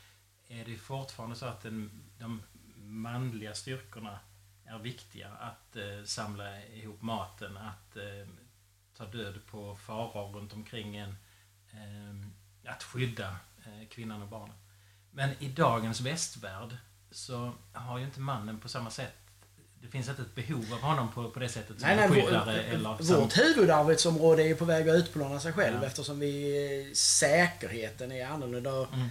är 0.48 0.66
det 0.66 0.78
fortfarande 0.78 1.36
så 1.36 1.46
att 1.46 1.62
den, 1.62 1.92
de 2.20 2.42
manliga 2.76 3.54
styrkorna 3.54 4.20
är 4.66 4.80
viktiga. 4.80 5.30
Att 5.30 5.76
eh, 5.76 6.04
samla 6.06 6.66
ihop 6.66 7.02
maten, 7.02 7.58
att 7.58 7.96
eh, 7.98 8.28
ta 8.98 9.06
död 9.06 9.40
på 9.46 9.76
faror 9.76 10.34
runt 10.34 10.54
omkring 10.54 10.96
en. 10.96 11.16
Eh, 11.72 12.30
att 12.72 12.84
skydda 12.84 13.38
eh, 13.66 13.88
kvinnan 13.90 14.22
och 14.22 14.28
barnen. 14.28 14.56
Men 15.12 15.30
i 15.40 15.50
dagens 15.50 16.02
västvärld 16.02 16.78
så 17.12 17.54
har 17.74 17.98
ju 17.98 18.06
inte 18.06 18.20
mannen 18.20 18.60
på 18.60 18.70
samma 18.70 18.90
sätt 18.90 19.29
det 19.82 19.88
finns 19.88 20.10
inte 20.10 20.22
ett 20.22 20.36
behov 20.36 20.66
av 20.74 20.80
honom 20.80 21.12
på, 21.12 21.30
på 21.30 21.40
det 21.40 21.50
sättet 21.50 21.80
som 21.80 21.90
nej, 21.90 22.08
vår, 22.10 22.30
eller... 22.30 23.16
Vårt 23.16 23.38
huvudarbetsområde 23.38 24.44
är 24.44 24.48
ju 24.48 24.56
på 24.56 24.66
väg 24.66 24.90
att 24.90 24.96
utplåna 24.96 25.40
sig 25.40 25.54
själv 25.54 25.78
ja. 25.82 25.88
eftersom 25.88 26.20
vi, 26.20 26.92
säkerheten 26.96 28.12
är 28.12 28.26
annorlunda. 28.26 28.70
Mm. 28.72 29.10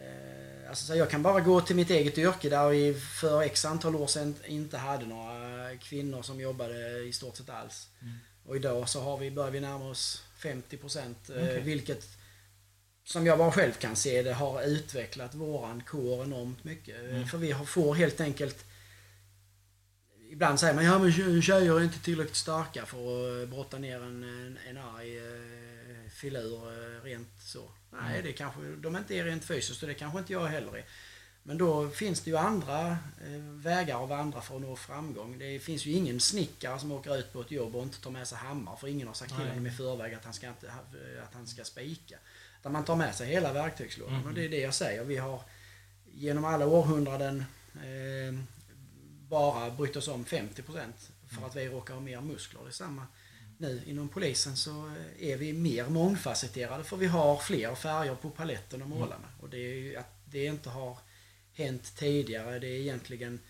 Eh, 0.00 0.68
alltså, 0.68 0.94
jag 0.94 1.10
kan 1.10 1.22
bara 1.22 1.40
gå 1.40 1.60
till 1.60 1.76
mitt 1.76 1.90
eget 1.90 2.18
yrke 2.18 2.48
där 2.48 2.68
vi 2.68 2.94
för 2.94 3.42
x 3.42 3.64
antal 3.64 3.96
år 3.96 4.06
sedan 4.06 4.34
inte 4.46 4.78
hade 4.78 5.06
några 5.06 5.76
kvinnor 5.76 6.22
som 6.22 6.40
jobbade 6.40 6.98
i 6.98 7.12
stort 7.12 7.36
sett 7.36 7.50
alls. 7.50 7.88
Mm. 8.02 8.14
Och 8.46 8.56
idag 8.56 8.88
så 8.88 9.00
har 9.00 9.18
vi, 9.18 9.30
börjar 9.30 9.50
vi 9.50 9.60
närma 9.60 9.90
oss 9.90 10.24
50 10.42 10.76
procent. 10.76 11.30
Eh, 11.30 11.36
okay. 11.36 11.60
Vilket, 11.60 12.04
som 13.04 13.26
jag 13.26 13.38
bara 13.38 13.52
själv 13.52 13.72
kan 13.72 13.96
se 13.96 14.22
det, 14.22 14.32
har 14.32 14.62
utvecklat 14.62 15.34
våran 15.34 15.82
kår 15.86 16.24
enormt 16.24 16.64
mycket. 16.64 16.96
Eh, 17.04 17.10
mm. 17.10 17.26
För 17.26 17.38
vi 17.38 17.54
får 17.54 17.94
helt 17.94 18.20
enkelt 18.20 18.64
Ibland 20.32 20.60
säger 20.60 20.74
man 20.74 20.84
ja 20.84 20.98
men 20.98 21.42
tjejer 21.42 21.76
är 21.76 21.82
inte 21.82 21.98
tillräckligt 21.98 22.36
starka 22.36 22.86
för 22.86 23.42
att 23.42 23.48
brotta 23.48 23.78
ner 23.78 23.96
en, 23.96 24.22
en, 24.22 24.58
en 24.68 24.78
arg 24.78 25.18
eh, 25.18 26.10
filur 26.10 26.60
rent 27.04 27.28
så. 27.40 27.70
Nej, 27.92 28.12
mm. 28.12 28.24
det 28.24 28.32
kanske 28.32 28.60
de 28.60 28.96
inte 28.96 29.14
är 29.14 29.24
rent 29.24 29.44
fysiskt 29.44 29.82
och 29.82 29.88
det 29.88 29.94
kanske 29.94 30.18
inte 30.18 30.32
jag 30.32 30.46
heller 30.46 30.76
är. 30.76 30.84
Men 31.42 31.58
då 31.58 31.88
finns 31.88 32.20
det 32.20 32.30
ju 32.30 32.36
andra 32.36 32.88
eh, 32.90 33.40
vägar 33.40 34.02
att 34.02 34.08
vandra 34.08 34.40
för 34.40 34.56
att 34.56 34.62
nå 34.62 34.76
framgång. 34.76 35.38
Det 35.38 35.58
finns 35.58 35.86
ju 35.86 35.92
ingen 35.92 36.20
snickare 36.20 36.78
som 36.78 36.92
åker 36.92 37.18
ut 37.18 37.32
på 37.32 37.40
ett 37.40 37.50
jobb 37.50 37.76
och 37.76 37.82
inte 37.82 38.00
tar 38.00 38.10
med 38.10 38.26
sig 38.26 38.38
hammare 38.38 38.76
för 38.76 38.88
ingen 38.88 39.06
har 39.06 39.14
sagt 39.14 39.34
till 39.36 39.48
honom 39.48 39.66
i 39.66 39.70
förväg 39.70 40.14
att 40.14 40.24
han 40.24 40.34
ska, 40.34 40.48
inte, 40.48 40.72
att 41.22 41.34
han 41.34 41.46
ska 41.46 41.64
spika. 41.64 42.16
Utan 42.60 42.72
man 42.72 42.84
tar 42.84 42.96
med 42.96 43.14
sig 43.14 43.26
hela 43.26 43.52
verktygslådan 43.52 44.14
mm. 44.14 44.26
och 44.26 44.34
det 44.34 44.44
är 44.44 44.48
det 44.48 44.60
jag 44.60 44.74
säger. 44.74 45.04
Vi 45.04 45.16
har 45.16 45.42
genom 46.14 46.44
alla 46.44 46.66
århundraden 46.66 47.44
eh, 47.74 48.59
bara 49.30 49.70
brytt 49.70 49.96
oss 49.96 50.08
om 50.08 50.24
50% 50.24 50.92
för 51.28 51.46
att 51.46 51.56
vi 51.56 51.68
råkar 51.68 51.94
ha 51.94 52.00
mer 52.00 52.20
muskler. 52.20 52.60
Det 52.62 52.68
är 52.68 52.72
samma 52.72 53.06
nu 53.58 53.82
inom 53.86 54.08
polisen 54.08 54.56
så 54.56 54.92
är 55.18 55.36
vi 55.36 55.52
mer 55.52 55.88
mångfacetterade 55.88 56.84
för 56.84 56.96
vi 56.96 57.06
har 57.06 57.36
fler 57.36 57.74
färger 57.74 58.14
på 58.14 58.30
paletten 58.30 58.88
måla 58.88 59.04
mm. 59.04 59.20
med. 59.20 59.30
Och 59.40 59.48
det 59.48 59.56
är 59.56 59.74
ju 59.74 59.96
att 59.96 60.14
det 60.24 60.44
inte 60.44 60.70
har 60.70 60.98
hänt 61.52 61.96
tidigare. 61.96 62.58
Det 62.58 62.66
är 62.66 62.80
egentligen 62.80 63.40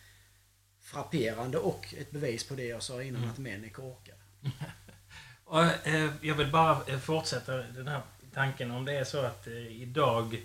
frapperande 0.81 1.59
och 1.59 1.95
ett 1.99 2.11
bevis 2.11 2.49
på 2.49 2.55
det 2.55 2.65
jag 2.65 2.83
sa 2.83 3.03
innan, 3.03 3.23
mm. 3.23 3.31
att 3.31 3.39
män 3.39 3.65
är 3.65 3.69
korkade. 3.69 4.19
och, 5.45 5.87
eh, 5.87 6.11
jag 6.21 6.35
vill 6.35 6.51
bara 6.51 6.85
eh, 6.87 6.99
fortsätta 6.99 7.57
den 7.57 7.89
här 7.89 8.03
tanken. 8.35 8.71
Om 8.71 8.85
det 8.85 8.93
är 8.93 9.05
så 9.05 9.21
att 9.21 9.47
eh, 9.47 9.83
idag 9.83 10.43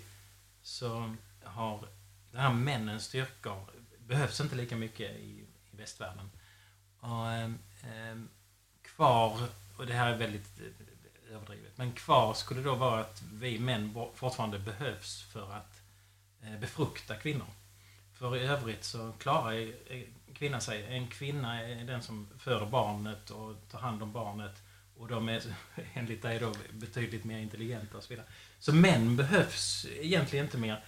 så 0.62 1.16
har 1.44 1.88
den 2.30 2.40
här 2.40 2.52
männens 2.52 3.04
styrkor 3.04 3.70
behövs 4.06 4.40
inte 4.40 4.56
lika 4.56 4.76
mycket 4.76 5.16
i, 5.16 5.44
i 5.72 5.76
västvärlden. 5.76 6.30
Och, 7.00 7.32
eh, 7.32 8.16
kvar, 8.82 9.38
och 9.76 9.86
det 9.86 9.94
här 9.94 10.12
är 10.12 10.18
väldigt 10.18 10.60
eh, 10.60 11.34
överdrivet, 11.34 11.78
men 11.78 11.92
kvar 11.92 12.34
skulle 12.34 12.62
då 12.62 12.74
vara 12.74 13.00
att 13.00 13.22
vi 13.32 13.58
män 13.58 13.94
fortfarande 14.14 14.58
behövs 14.58 15.22
för 15.22 15.52
att 15.52 15.82
Eh, 16.46 16.58
befrukta 16.60 17.14
kvinnor. 17.14 17.46
För 18.14 18.36
i 18.36 18.46
övrigt 18.46 18.84
så 18.84 19.12
klarar 19.18 19.52
eh, 19.60 20.02
kvinnan 20.34 20.60
sig. 20.60 20.86
En 20.88 21.06
kvinna 21.06 21.62
är 21.62 21.84
den 21.84 22.02
som 22.02 22.28
föder 22.38 22.66
barnet 22.66 23.30
och 23.30 23.56
tar 23.70 23.78
hand 23.78 24.02
om 24.02 24.12
barnet. 24.12 24.62
Och 24.96 25.08
de 25.08 25.28
är 25.28 25.42
enligt 25.94 26.22
dig 26.22 26.38
då 26.38 26.54
betydligt 26.70 27.24
mer 27.24 27.38
intelligenta 27.38 27.96
och 27.96 28.02
så 28.02 28.08
vidare. 28.08 28.26
Så 28.58 28.72
män 28.72 29.16
behövs 29.16 29.86
egentligen 29.90 30.44
inte 30.44 30.58
mer. 30.58 30.84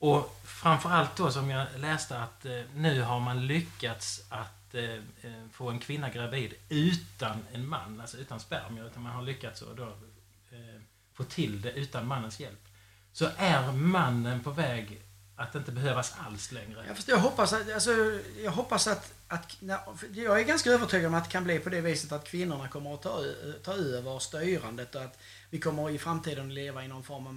Och 0.00 0.40
framförallt 0.44 1.16
då 1.16 1.30
som 1.30 1.50
jag 1.50 1.66
läste 1.76 2.18
att 2.18 2.44
eh, 2.44 2.60
nu 2.74 3.02
har 3.02 3.20
man 3.20 3.46
lyckats 3.46 4.22
att 4.28 4.74
eh, 4.74 4.94
eh, 4.94 5.48
få 5.52 5.70
en 5.70 5.78
kvinna 5.78 6.10
gravid 6.10 6.54
utan 6.68 7.36
en 7.52 7.68
man, 7.68 8.00
alltså 8.00 8.16
utan 8.16 8.40
spermier. 8.40 8.86
Utan 8.86 9.02
man 9.02 9.12
har 9.12 9.22
lyckats 9.22 9.62
att 9.62 9.76
då, 9.76 9.86
eh, 10.50 10.80
få 11.14 11.24
till 11.24 11.60
det 11.60 11.72
utan 11.72 12.06
mannens 12.06 12.40
hjälp. 12.40 12.68
så 13.12 13.28
är 13.36 13.72
mannen 13.72 14.42
på 14.42 14.50
väg 14.50 15.02
att 15.36 15.54
inte 15.54 15.72
behövas 15.72 16.14
alls 16.26 16.52
längre. 16.52 16.84
Jag, 16.86 16.96
jag 17.06 17.18
hoppas 17.18 17.52
att, 17.52 17.72
alltså, 17.72 17.90
jag 18.42 18.50
hoppas 18.50 18.86
att, 18.86 19.12
att 19.28 19.56
jag 20.12 20.40
är 20.40 20.44
ganska 20.44 20.70
övertygad 20.70 21.06
om 21.06 21.14
att 21.14 21.24
det 21.24 21.30
kan 21.30 21.44
bli 21.44 21.58
på 21.58 21.68
det 21.68 21.80
viset 21.80 22.12
att 22.12 22.24
kvinnorna 22.24 22.68
kommer 22.68 22.94
att 22.94 23.02
ta, 23.02 23.24
ta 23.64 23.72
över 23.72 24.18
styrandet 24.18 24.94
och 24.94 25.02
att 25.02 25.18
vi 25.50 25.58
kommer 25.58 25.90
i 25.90 25.98
framtiden 25.98 26.54
leva 26.54 26.84
i 26.84 26.88
någon 26.88 27.02
form 27.02 27.26
av 27.26 27.34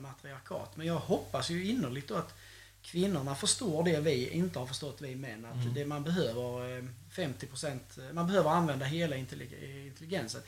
matriarkat. 0.00 0.76
Men 0.76 0.86
jag 0.86 0.94
hoppas 0.94 1.50
ju 1.50 1.66
innerligt 1.70 2.08
då 2.08 2.14
att 2.14 2.34
kvinnorna 2.82 3.34
förstår 3.34 3.84
det 3.84 4.00
vi 4.00 4.28
inte 4.28 4.58
har 4.58 4.66
förstått, 4.66 5.00
vi 5.00 5.16
män. 5.16 5.44
Att 5.44 5.62
mm. 5.62 5.74
det 5.74 5.86
man 5.86 6.02
behöver 6.02 6.88
50 7.10 7.46
eh, 7.66 8.12
man 8.12 8.26
behöver 8.26 8.50
använda 8.50 8.84
hela 8.84 9.16
intelligensen. 9.16 10.40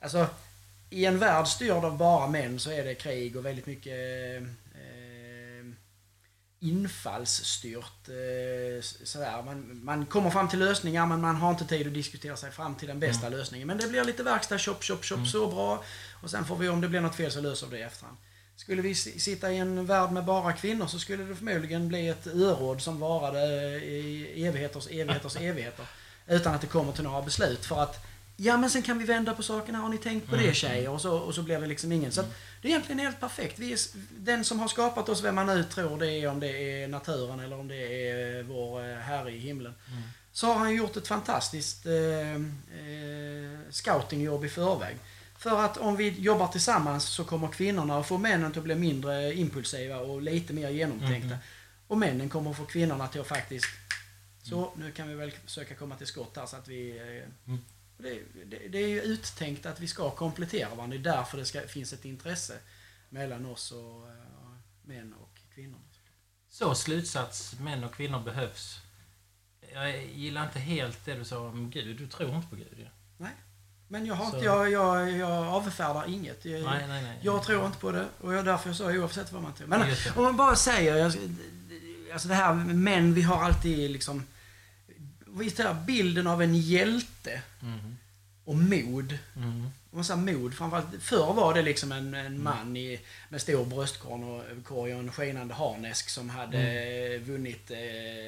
Alltså, 0.00 0.26
i 0.90 1.04
en 1.04 1.18
värld 1.18 1.46
styrd 1.46 1.84
av 1.84 1.96
bara 1.96 2.26
män 2.26 2.60
så 2.60 2.70
är 2.70 2.84
det 2.84 2.94
krig 2.94 3.36
och 3.36 3.44
väldigt 3.44 3.66
mycket 3.66 3.92
eh, 4.42 4.48
infallsstyrt. 6.60 8.08
Eh, 8.08 8.82
sådär. 8.82 9.42
Man, 9.42 9.84
man 9.84 10.06
kommer 10.06 10.30
fram 10.30 10.48
till 10.48 10.58
lösningar 10.58 11.06
men 11.06 11.20
man 11.20 11.36
har 11.36 11.50
inte 11.50 11.64
tid 11.64 11.86
att 11.86 11.94
diskutera 11.94 12.36
sig 12.36 12.50
fram 12.50 12.74
till 12.74 12.88
den 12.88 13.00
bästa 13.00 13.26
mm. 13.26 13.38
lösningen. 13.38 13.66
Men 13.66 13.78
det 13.78 13.88
blir 13.88 14.04
lite 14.04 14.22
verkstad, 14.22 14.58
chop, 14.58 14.84
chop, 14.84 15.04
chop, 15.04 15.18
mm. 15.18 15.28
så 15.28 15.46
bra. 15.46 15.84
Och 16.22 16.30
sen 16.30 16.44
får 16.44 16.56
vi, 16.56 16.68
om 16.68 16.80
det 16.80 16.88
blir 16.88 17.00
något 17.00 17.16
fel 17.16 17.32
så 17.32 17.40
löser 17.40 17.66
vi 17.66 17.76
det 17.76 17.82
i 17.82 17.84
efterhand. 17.84 18.16
Skulle 18.56 18.82
vi 18.82 18.94
sitta 18.94 19.52
i 19.52 19.58
en 19.58 19.86
värld 19.86 20.12
med 20.12 20.24
bara 20.24 20.52
kvinnor 20.52 20.86
så 20.86 20.98
skulle 20.98 21.24
det 21.24 21.34
förmodligen 21.34 21.88
bli 21.88 22.08
ett 22.08 22.26
öråd 22.26 22.82
som 22.82 23.00
varade 23.00 23.40
i 23.84 24.44
evigheters, 24.46 24.86
evigheters, 24.86 25.36
evigheter. 25.40 25.86
Utan 26.26 26.54
att 26.54 26.60
det 26.60 26.66
kommer 26.66 26.92
till 26.92 27.04
några 27.04 27.22
beslut. 27.22 27.64
För 27.64 27.82
att, 27.82 28.06
ja 28.42 28.56
men 28.56 28.70
sen 28.70 28.82
kan 28.82 28.98
vi 28.98 29.04
vända 29.04 29.34
på 29.34 29.42
sakerna, 29.42 29.78
har 29.78 29.88
ni 29.88 29.98
tänkt 29.98 30.28
på 30.28 30.36
det 30.36 30.42
mm. 30.42 30.54
tjejer? 30.54 30.90
Och 30.90 31.00
så, 31.00 31.18
och 31.18 31.34
så 31.34 31.42
blir 31.42 31.60
det 31.60 31.66
liksom 31.66 31.92
ingen. 31.92 32.12
Så 32.12 32.20
att, 32.20 32.34
det 32.62 32.68
är 32.68 32.70
egentligen 32.70 32.98
helt 32.98 33.20
perfekt. 33.20 33.58
Vi 33.58 33.72
är, 33.72 33.78
den 34.18 34.44
som 34.44 34.60
har 34.60 34.68
skapat 34.68 35.08
oss, 35.08 35.22
vem 35.22 35.34
man 35.34 35.46
nu 35.46 35.64
tror 35.64 35.98
det 35.98 36.12
är, 36.12 36.28
om 36.28 36.40
det 36.40 36.82
är 36.82 36.88
naturen 36.88 37.40
eller 37.40 37.58
om 37.58 37.68
det 37.68 38.08
är 38.10 38.42
vår 38.42 38.90
eh, 38.90 38.96
Herre 38.96 39.32
i 39.32 39.38
himlen. 39.38 39.74
Mm. 39.88 40.02
Så 40.32 40.46
har 40.46 40.54
han 40.54 40.74
gjort 40.74 40.96
ett 40.96 41.08
fantastiskt 41.08 41.86
eh, 41.86 42.34
eh, 42.34 43.58
scoutingjobb 43.70 44.44
i 44.44 44.48
förväg. 44.48 44.96
För 45.38 45.64
att 45.64 45.76
om 45.76 45.96
vi 45.96 46.08
jobbar 46.08 46.48
tillsammans 46.48 47.04
så 47.04 47.24
kommer 47.24 47.48
kvinnorna 47.48 47.98
att 47.98 48.06
få 48.06 48.18
männen 48.18 48.52
att 48.56 48.62
bli 48.62 48.74
mindre 48.74 49.34
impulsiva 49.34 49.98
och 49.98 50.22
lite 50.22 50.52
mer 50.52 50.68
genomtänkta. 50.68 51.26
Mm. 51.26 51.38
Och 51.86 51.98
männen 51.98 52.28
kommer 52.28 52.50
att 52.50 52.56
få 52.56 52.64
kvinnorna 52.64 53.08
till 53.08 53.20
att 53.20 53.26
faktiskt... 53.26 53.66
Så, 54.42 54.72
nu 54.76 54.92
kan 54.92 55.08
vi 55.08 55.14
väl 55.14 55.30
försöka 55.30 55.74
komma 55.74 55.96
till 55.96 56.06
skott 56.06 56.36
här 56.36 56.46
så 56.46 56.56
att 56.56 56.68
vi... 56.68 56.98
Eh, 56.98 57.48
mm. 57.48 57.60
Det, 58.02 58.22
det, 58.44 58.68
det, 58.68 58.78
är 58.78 58.88
ju 58.88 59.00
uttänkt 59.00 59.66
att 59.66 59.80
vi 59.80 59.88
ska 59.88 60.10
komplettera 60.10 60.74
varandra. 60.74 60.98
Det 60.98 61.10
är 61.10 61.12
därför 61.14 61.38
det 61.38 61.44
ska, 61.44 61.60
finns 61.60 61.92
ett 61.92 62.04
intresse 62.04 62.58
mellan 63.08 63.46
oss 63.46 63.72
och 63.72 64.02
uh, 64.02 64.12
män 64.82 65.14
och 65.20 65.38
kvinnor. 65.54 65.80
Så 66.48 66.74
slutsats, 66.74 67.58
män 67.60 67.84
och 67.84 67.94
kvinnor 67.94 68.20
behövs. 68.20 68.80
Jag 69.72 70.04
gillar 70.06 70.44
inte 70.44 70.58
helt 70.58 71.04
det 71.04 71.14
du 71.14 71.24
sa 71.24 71.38
om 71.38 71.70
Gud. 71.70 71.96
Du 71.96 72.06
tror 72.06 72.34
inte 72.34 72.48
på 72.48 72.56
Gud 72.56 72.74
ju. 72.76 72.82
Ja. 72.82 72.90
Nej. 73.16 73.32
Men 73.88 74.06
jag, 74.06 74.14
har 74.14 74.26
inte, 74.26 74.38
jag, 74.38 74.70
jag, 74.70 75.10
jag 75.10 75.30
avfärdar 75.30 76.08
inget. 76.08 76.44
Jag, 76.44 76.62
nej, 76.62 76.88
nej, 76.88 77.02
nej, 77.02 77.18
jag 77.22 77.44
tror 77.44 77.66
inte 77.66 77.78
på 77.78 77.92
det 77.92 78.06
och 78.20 78.34
jag, 78.34 78.44
därför 78.44 78.72
sa 78.72 78.92
oavsett 78.92 79.32
vad 79.32 79.42
man 79.42 79.54
tror. 79.54 79.66
Men 79.66 79.96
om 80.16 80.22
man 80.22 80.36
bara 80.36 80.56
säger, 80.56 81.04
alltså 82.12 82.28
det 82.28 82.34
här 82.34 82.54
män, 82.54 83.14
vi 83.14 83.22
har 83.22 83.42
alltid 83.42 83.90
liksom, 83.90 84.26
visst 85.34 85.60
är 85.60 85.74
bilden 85.74 86.26
av 86.26 86.42
en 86.42 86.54
hjälte 86.54 87.42
mm. 87.62 87.96
och 88.44 88.56
mod. 88.56 89.18
Mm. 89.36 89.70
Om 89.90 89.96
man 89.96 90.04
säger 90.04 90.20
mod, 90.20 90.54
framförallt, 90.54 91.02
förr 91.02 91.32
var 91.32 91.54
det 91.54 91.62
liksom 91.62 91.92
en, 91.92 92.14
en 92.14 92.26
mm. 92.26 92.44
man 92.44 92.76
i, 92.76 93.00
med 93.28 93.40
stor 93.40 93.64
bröstkorg 93.64 94.24
och, 94.24 94.78
och 94.78 94.88
en 94.88 95.12
skinande 95.12 95.54
harnesk 95.54 96.08
som 96.08 96.30
hade 96.30 96.58
mm. 96.58 97.24
vunnit, 97.24 97.70
eh, 97.70 98.26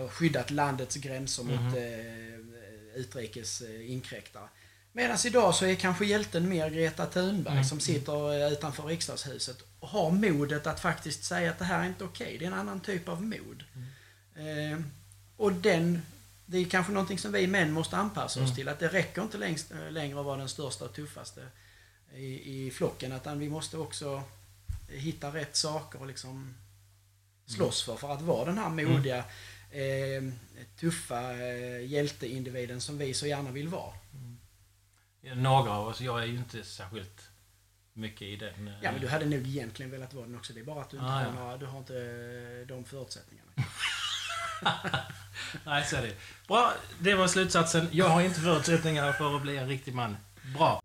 eh, 0.00 0.08
skyddat 0.08 0.50
landets 0.50 0.96
gränser 0.96 1.42
mot 1.42 1.76
mm. 1.76 1.76
eh, 1.76 3.00
utrikes 3.00 3.60
eh, 3.60 3.90
inkräktare. 3.90 4.48
Medan 4.96 5.18
idag 5.26 5.54
så 5.54 5.66
är 5.66 5.74
kanske 5.74 6.06
hjälten 6.06 6.48
mer 6.48 6.70
Greta 6.70 7.06
Thunberg 7.06 7.54
mm. 7.54 7.64
som 7.64 7.80
sitter 7.80 8.42
eh, 8.42 8.52
utanför 8.52 8.82
riksdagshuset 8.82 9.56
och 9.80 9.88
har 9.88 10.10
modet 10.10 10.66
att 10.66 10.80
faktiskt 10.80 11.24
säga 11.24 11.50
att 11.50 11.58
det 11.58 11.64
här 11.64 11.82
är 11.82 11.86
inte 11.86 12.04
okej. 12.04 12.26
Okay. 12.26 12.38
Det 12.38 12.44
är 12.44 12.46
en 12.46 12.58
annan 12.58 12.80
typ 12.80 13.08
av 13.08 13.22
mod. 13.22 13.64
Mm. 13.74 14.72
Eh, 14.72 14.78
och 15.36 15.52
den, 15.52 16.02
det 16.46 16.58
är 16.58 16.64
kanske 16.64 16.92
någonting 16.92 17.18
som 17.18 17.32
vi 17.32 17.46
män 17.46 17.72
måste 17.72 17.96
anpassa 17.96 18.40
oss 18.40 18.46
mm. 18.46 18.56
till. 18.56 18.68
Att 18.68 18.78
det 18.78 18.88
räcker 18.88 19.22
inte 19.22 19.38
längst, 19.38 19.72
eh, 19.72 19.90
längre 19.90 20.18
att 20.18 20.26
vara 20.26 20.36
den 20.36 20.48
största 20.48 20.84
och 20.84 20.94
tuffaste 20.94 21.46
i, 22.14 22.66
i 22.66 22.70
flocken. 22.70 23.12
Utan 23.12 23.38
vi 23.38 23.48
måste 23.48 23.78
också 23.78 24.22
hitta 24.88 25.34
rätt 25.34 25.56
saker 25.56 26.00
och 26.00 26.06
liksom 26.06 26.54
slåss 27.46 27.82
för. 27.82 27.96
För 27.96 28.12
att 28.12 28.22
vara 28.22 28.44
den 28.44 28.58
här 28.58 28.68
modiga 28.68 29.14
mm 29.16 29.24
eh, 29.74 30.22
tuffa 30.76 31.32
eh, 31.32 31.86
hjälteindividen 31.86 32.80
som 32.80 32.98
vi 32.98 33.14
så 33.14 33.26
gärna 33.26 33.50
vill 33.50 33.68
vara. 33.68 33.92
Mm. 34.12 35.42
Några 35.42 35.72
av 35.72 35.88
oss, 35.88 36.00
jag 36.00 36.22
är 36.22 36.26
ju 36.26 36.36
inte 36.36 36.64
särskilt 36.64 37.28
mycket 37.92 38.22
i 38.22 38.36
den... 38.36 38.70
Ja, 38.82 38.92
men 38.92 39.00
du 39.00 39.08
hade 39.08 39.24
nog 39.24 39.46
egentligen 39.46 39.90
velat 39.90 40.14
vara 40.14 40.26
den 40.26 40.36
också. 40.36 40.52
Det 40.52 40.60
är 40.60 40.64
bara 40.64 40.82
att 40.82 40.90
du 40.90 40.96
inte, 40.96 41.06
ah, 41.06 41.10
har, 41.10 41.24
ja. 41.24 41.32
några, 41.32 41.56
du 41.56 41.66
har 41.66 41.78
inte 41.78 41.94
eh, 41.94 42.66
de 42.66 42.84
förutsättningarna. 42.84 43.50
Nej, 45.64 45.84
så 45.84 45.96
är 45.96 46.02
det. 46.02 46.12
Bra, 46.48 46.72
det 46.98 47.14
var 47.14 47.26
slutsatsen. 47.26 47.88
Jag 47.90 48.08
har 48.08 48.20
inte 48.20 48.40
förutsättningar 48.40 49.12
för 49.12 49.36
att 49.36 49.42
bli 49.42 49.56
en 49.56 49.68
riktig 49.68 49.94
man. 49.94 50.16
Bra. 50.58 50.82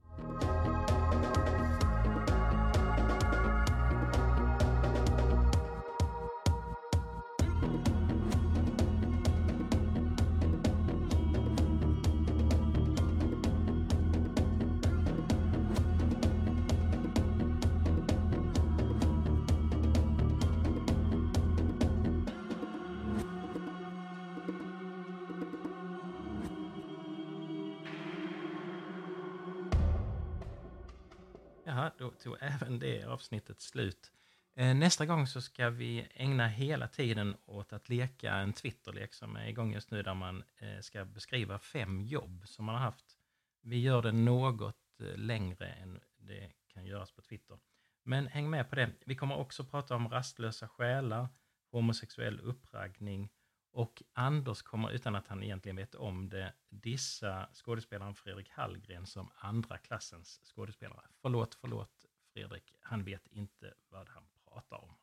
Tog 32.19 32.37
även 32.39 32.79
det 32.79 33.03
avsnittet 33.03 33.61
slut. 33.61 34.11
Eh, 34.55 34.75
nästa 34.75 35.05
gång 35.05 35.27
så 35.27 35.41
ska 35.41 35.69
vi 35.69 36.07
ägna 36.13 36.47
hela 36.47 36.87
tiden 36.87 37.35
åt 37.45 37.73
att 37.73 37.89
leka 37.89 38.33
en 38.33 38.53
Twitterlek 38.53 39.13
som 39.13 39.35
är 39.35 39.47
igång 39.47 39.73
just 39.73 39.91
nu 39.91 40.03
där 40.03 40.13
man 40.13 40.43
eh, 40.57 40.79
ska 40.81 41.05
beskriva 41.05 41.59
fem 41.59 42.01
jobb 42.01 42.43
som 42.45 42.65
man 42.65 42.75
har 42.75 42.81
haft. 42.81 43.17
Vi 43.61 43.79
gör 43.79 44.01
det 44.01 44.11
något 44.11 44.75
eh, 44.99 45.17
längre 45.17 45.67
än 45.67 45.99
det 46.17 46.51
kan 46.67 46.85
göras 46.85 47.11
på 47.11 47.21
Twitter. 47.21 47.59
Men 48.03 48.27
häng 48.27 48.49
med 48.49 48.69
på 48.69 48.75
det. 48.75 48.91
Vi 49.05 49.15
kommer 49.15 49.37
också 49.37 49.63
prata 49.63 49.95
om 49.95 50.09
rastlösa 50.09 50.67
själar, 50.67 51.27
homosexuell 51.71 52.39
uppraggning 52.39 53.29
och 53.71 54.03
Anders 54.13 54.61
kommer, 54.61 54.91
utan 54.91 55.15
att 55.15 55.27
han 55.27 55.43
egentligen 55.43 55.75
vet 55.75 55.95
om 55.95 56.29
det, 56.29 56.53
dissa 56.69 57.49
skådespelaren 57.53 58.15
Fredrik 58.15 58.49
Hallgren 58.49 59.05
som 59.05 59.31
andra 59.35 59.77
klassens 59.77 60.41
skådespelare. 60.43 61.05
Förlåt, 61.21 61.55
förlåt 61.55 61.98
Fredrik, 62.39 62.73
han 62.79 63.03
vet 63.03 63.27
inte 63.27 63.73
vad 63.89 64.09
han 64.09 64.23
pratar 64.45 64.77
om. 64.77 64.98